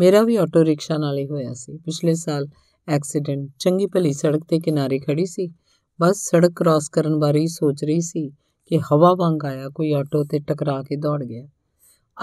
ਮੇਰਾ 0.00 0.22
ਵੀ 0.22 0.36
ਆਟੋ 0.36 0.64
ਰਿਕਸ਼ਾ 0.64 0.98
ਨਾਲ 0.98 1.18
ਹੀ 1.18 1.26
ਹੋਇਆ 1.26 1.54
ਸੀ। 1.54 1.76
ਪਿਛਲੇ 1.76 2.14
ਸਾਲ 2.14 2.48
ਐਕਸੀਡੈਂਟ 2.88 3.50
ਚੰਗੀ 3.58 3.86
ਭਲੀ 3.86 4.12
ਸੜਕ 4.12 4.40
ਤੇ 4.48 4.58
ਕਿਨਾਰੇ 4.58 4.98
ਖੜੀ 4.98 5.26
ਸੀ। 5.26 5.52
ਬਸ 6.00 6.16
ਸੜਕ 6.16 6.50
ਕ੍ਰਾਸ 6.56 6.88
ਕਰਨ 6.88 7.18
ਬਾਰੇ 7.18 7.40
ਹੀ 7.40 7.46
ਸੋਚ 7.46 7.84
ਰਹੀ 7.84 8.00
ਸੀ 8.00 8.32
ਕਿ 8.66 8.78
ਹਵਾ 8.78 9.14
ਵਾਂਗ 9.14 9.44
ਆਇਆ, 9.44 9.68
ਕੋਈ 9.68 9.92
ਆਟੋ 9.92 10.24
ਤੇ 10.24 10.38
ਟਕਰਾ 10.38 10.82
ਕੇ 10.82 10.96
ਦੌੜ 10.96 11.24
ਗਿਆ। 11.24 11.46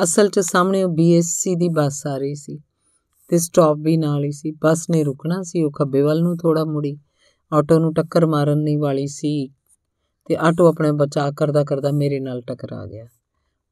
ਅਸਲ 0.04 0.30
'ਚ 0.30 0.40
ਸਾਹਮਣੇ 0.40 0.84
ਉਹ 0.84 0.90
ਬੀਐਸਸੀ 0.90 1.56
ਦੀ 1.56 1.70
ਬੱਸ 1.70 2.08
ਆ 2.08 2.18
ਰਹੀ 2.18 2.36
ਸੀ। 2.36 2.60
ਤੇ 3.30 3.38
ਸਟਾਪ 3.38 3.78
ਵੀ 3.78 3.98
ਨਾਲ 3.98 4.24
ਹੀ 4.24 4.32
ਸੀ। 4.32 4.52
ਬੱਸ 4.52 4.90
ਨੇ 4.90 5.04
ਰੁਕਣਾ 5.04 5.42
ਸੀ, 5.44 5.64
ਉਹ 5.64 5.72
ਖੱਬੇ 5.72 6.02
ਵੱਲ 6.02 6.22
ਨੂੰ 6.22 6.38
ਥੋੜਾ 6.38 6.66
ਮੁੜੀ। 6.66 6.98
ਆਟੋ 7.54 7.80
ਨੂੰ 7.80 7.94
ਟੱਕਰ 7.94 8.26
ਮਾਰਨ 8.26 8.58
ਨਹੀਂ 8.58 8.78
ਵਾਲੀ 8.78 9.08
ਸੀ 9.08 9.48
ਤੇ 10.26 10.36
ਆਟੋ 10.36 10.68
ਆਪਣੇ 10.68 10.92
ਬਚਾਅ 10.92 11.32
ਕਰਦਾ 11.32 11.64
ਕਰਦਾ 11.64 11.92
ਮੇਰੇ 11.92 12.20
ਨਾਲ 12.20 12.42
ਟਕਰਾ 12.42 12.86
ਗਿਆ। 12.86 13.08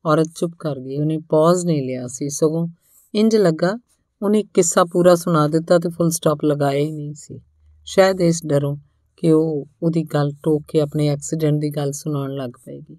ਔਰਤ 0.05 0.27
ਚੁੱਪ 0.35 0.53
ਕਰ 0.59 0.79
ਗਈ, 0.79 0.97
ਉਹਨੇ 0.99 1.17
ਪੌਜ਼ 1.17 1.65
ਨਹੀਂ 1.65 1.83
ਲਿਆ 1.83 2.07
ਸੀ। 2.07 2.29
ਸਗੋਂ 2.29 2.67
ਇੰਜ 3.15 3.35
ਲੱਗਾ, 3.35 3.79
ਉਹਨੇ 4.21 4.43
ਕਿੱਸਾ 4.43 4.83
ਪੂਰਾ 4.83 5.15
ਸੁਣਾ 5.15 5.47
ਦਿੱਤਾ 5.47 5.79
ਤੇ 5.79 5.89
ਫੁੱਲ 5.89 6.09
ਸਟਾਪ 6.09 6.43
ਲਗਾਇਆ 6.45 6.79
ਹੀ 6.79 6.91
ਨਹੀਂ 6.91 7.13
ਸੀ। 7.13 7.41
ਸ਼ਾਇਦ 7.85 8.21
ਇਸ 8.21 8.45
ਡਰੋਂ 8.45 8.77
ਕਿ 9.17 9.31
ਉਹ 9.31 9.67
ਉਹਦੀ 9.83 10.03
ਗੱਲ 10.03 10.31
ਟੋਕ 10.43 10.63
ਕੇ 10.67 10.79
ਆਪਣੇ 10.79 11.07
ਐਕਸੀਡੈਂਟ 11.07 11.61
ਦੀ 11.61 11.69
ਗੱਲ 11.69 11.91
ਸੁਣਾਉਣ 11.91 12.35
ਲੱਗ 12.35 12.49
ਪਏਗੀ। 12.49 12.95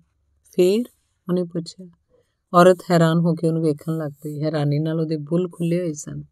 ਫੇਰ 0.53 0.85
ਉਹਨੇ 1.29 1.45
ਪੁੱਛਿਆ, 1.45 1.87
ਔਰਤ 2.55 2.79
ਹੈਰਾਨ 2.91 3.19
ਹੋ 3.19 3.35
ਕੇ 3.35 3.49
ਉਹਨੂੰ 3.49 3.63
ਵੇਖਣ 3.63 3.97
ਲੱਗ 3.97 4.13
ਪਈ। 4.13 4.43
ਹੈਰਾਨੀ 4.43 4.79
ਨਾਲ 4.79 5.01
ਉਹਦੇ 5.01 5.17
ਬੁੱਲ 5.17 5.49
ਖੁੱਲੇ 5.53 5.81
ਹੋਏ 5.81 5.93
ਸਨ। 5.93 6.23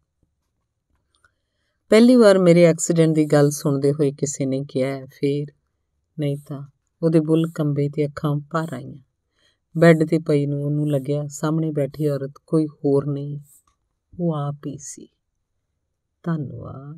ਪਹਿਲੀ 1.89 2.15
ਵਾਰ 2.15 2.39
ਮੇਰੇ 2.39 2.63
ਐਕਸੀਡੈਂਟ 2.63 3.15
ਦੀ 3.15 3.25
ਗੱਲ 3.25 3.49
ਸੁਣਦੇ 3.49 3.91
ਹੋਏ 3.91 4.11
ਕਿਸੇ 4.11 4.45
ਨੇ 4.45 4.65
ਕਿਹਾ, 4.69 5.05
ਫੇਰ? 5.05 5.47
ਨਹੀਂ 6.19 6.37
ਤਾਂ, 6.47 6.67
ਉਹਦੇ 7.01 7.19
ਬੁੱਲ 7.19 7.51
ਕੰਬੇ 7.55 7.89
ਤੇ 7.89 8.05
ਅੱਖਾਂ 8.05 8.35
ਭਰ 8.35 8.73
ਆਈਆਂ। 8.73 8.97
ਬੈੱਡ 9.77 10.03
ਤੇ 10.09 10.19
ਪਈ 10.19 10.45
ਨੂੰ 10.45 10.63
ਉਹਨੂੰ 10.63 10.91
ਲੱਗਿਆ, 10.91 11.27
ਸਾਹਮਣੇ 11.27 11.71
ਬੈਠੀ 11.71 12.07
ਔਰਤ 12.07 12.31
ਕੋਈ 12.47 12.67
ਹੋਰ 12.67 13.05
ਨਹੀਂ, 13.05 13.39
ਉਹ 14.19 14.35
ਆਪ 14.35 14.55
ਹੀ 14.67 14.77
ਸੀ। 14.77 15.07
ਧੰਨਵਾਦ। 16.23 16.95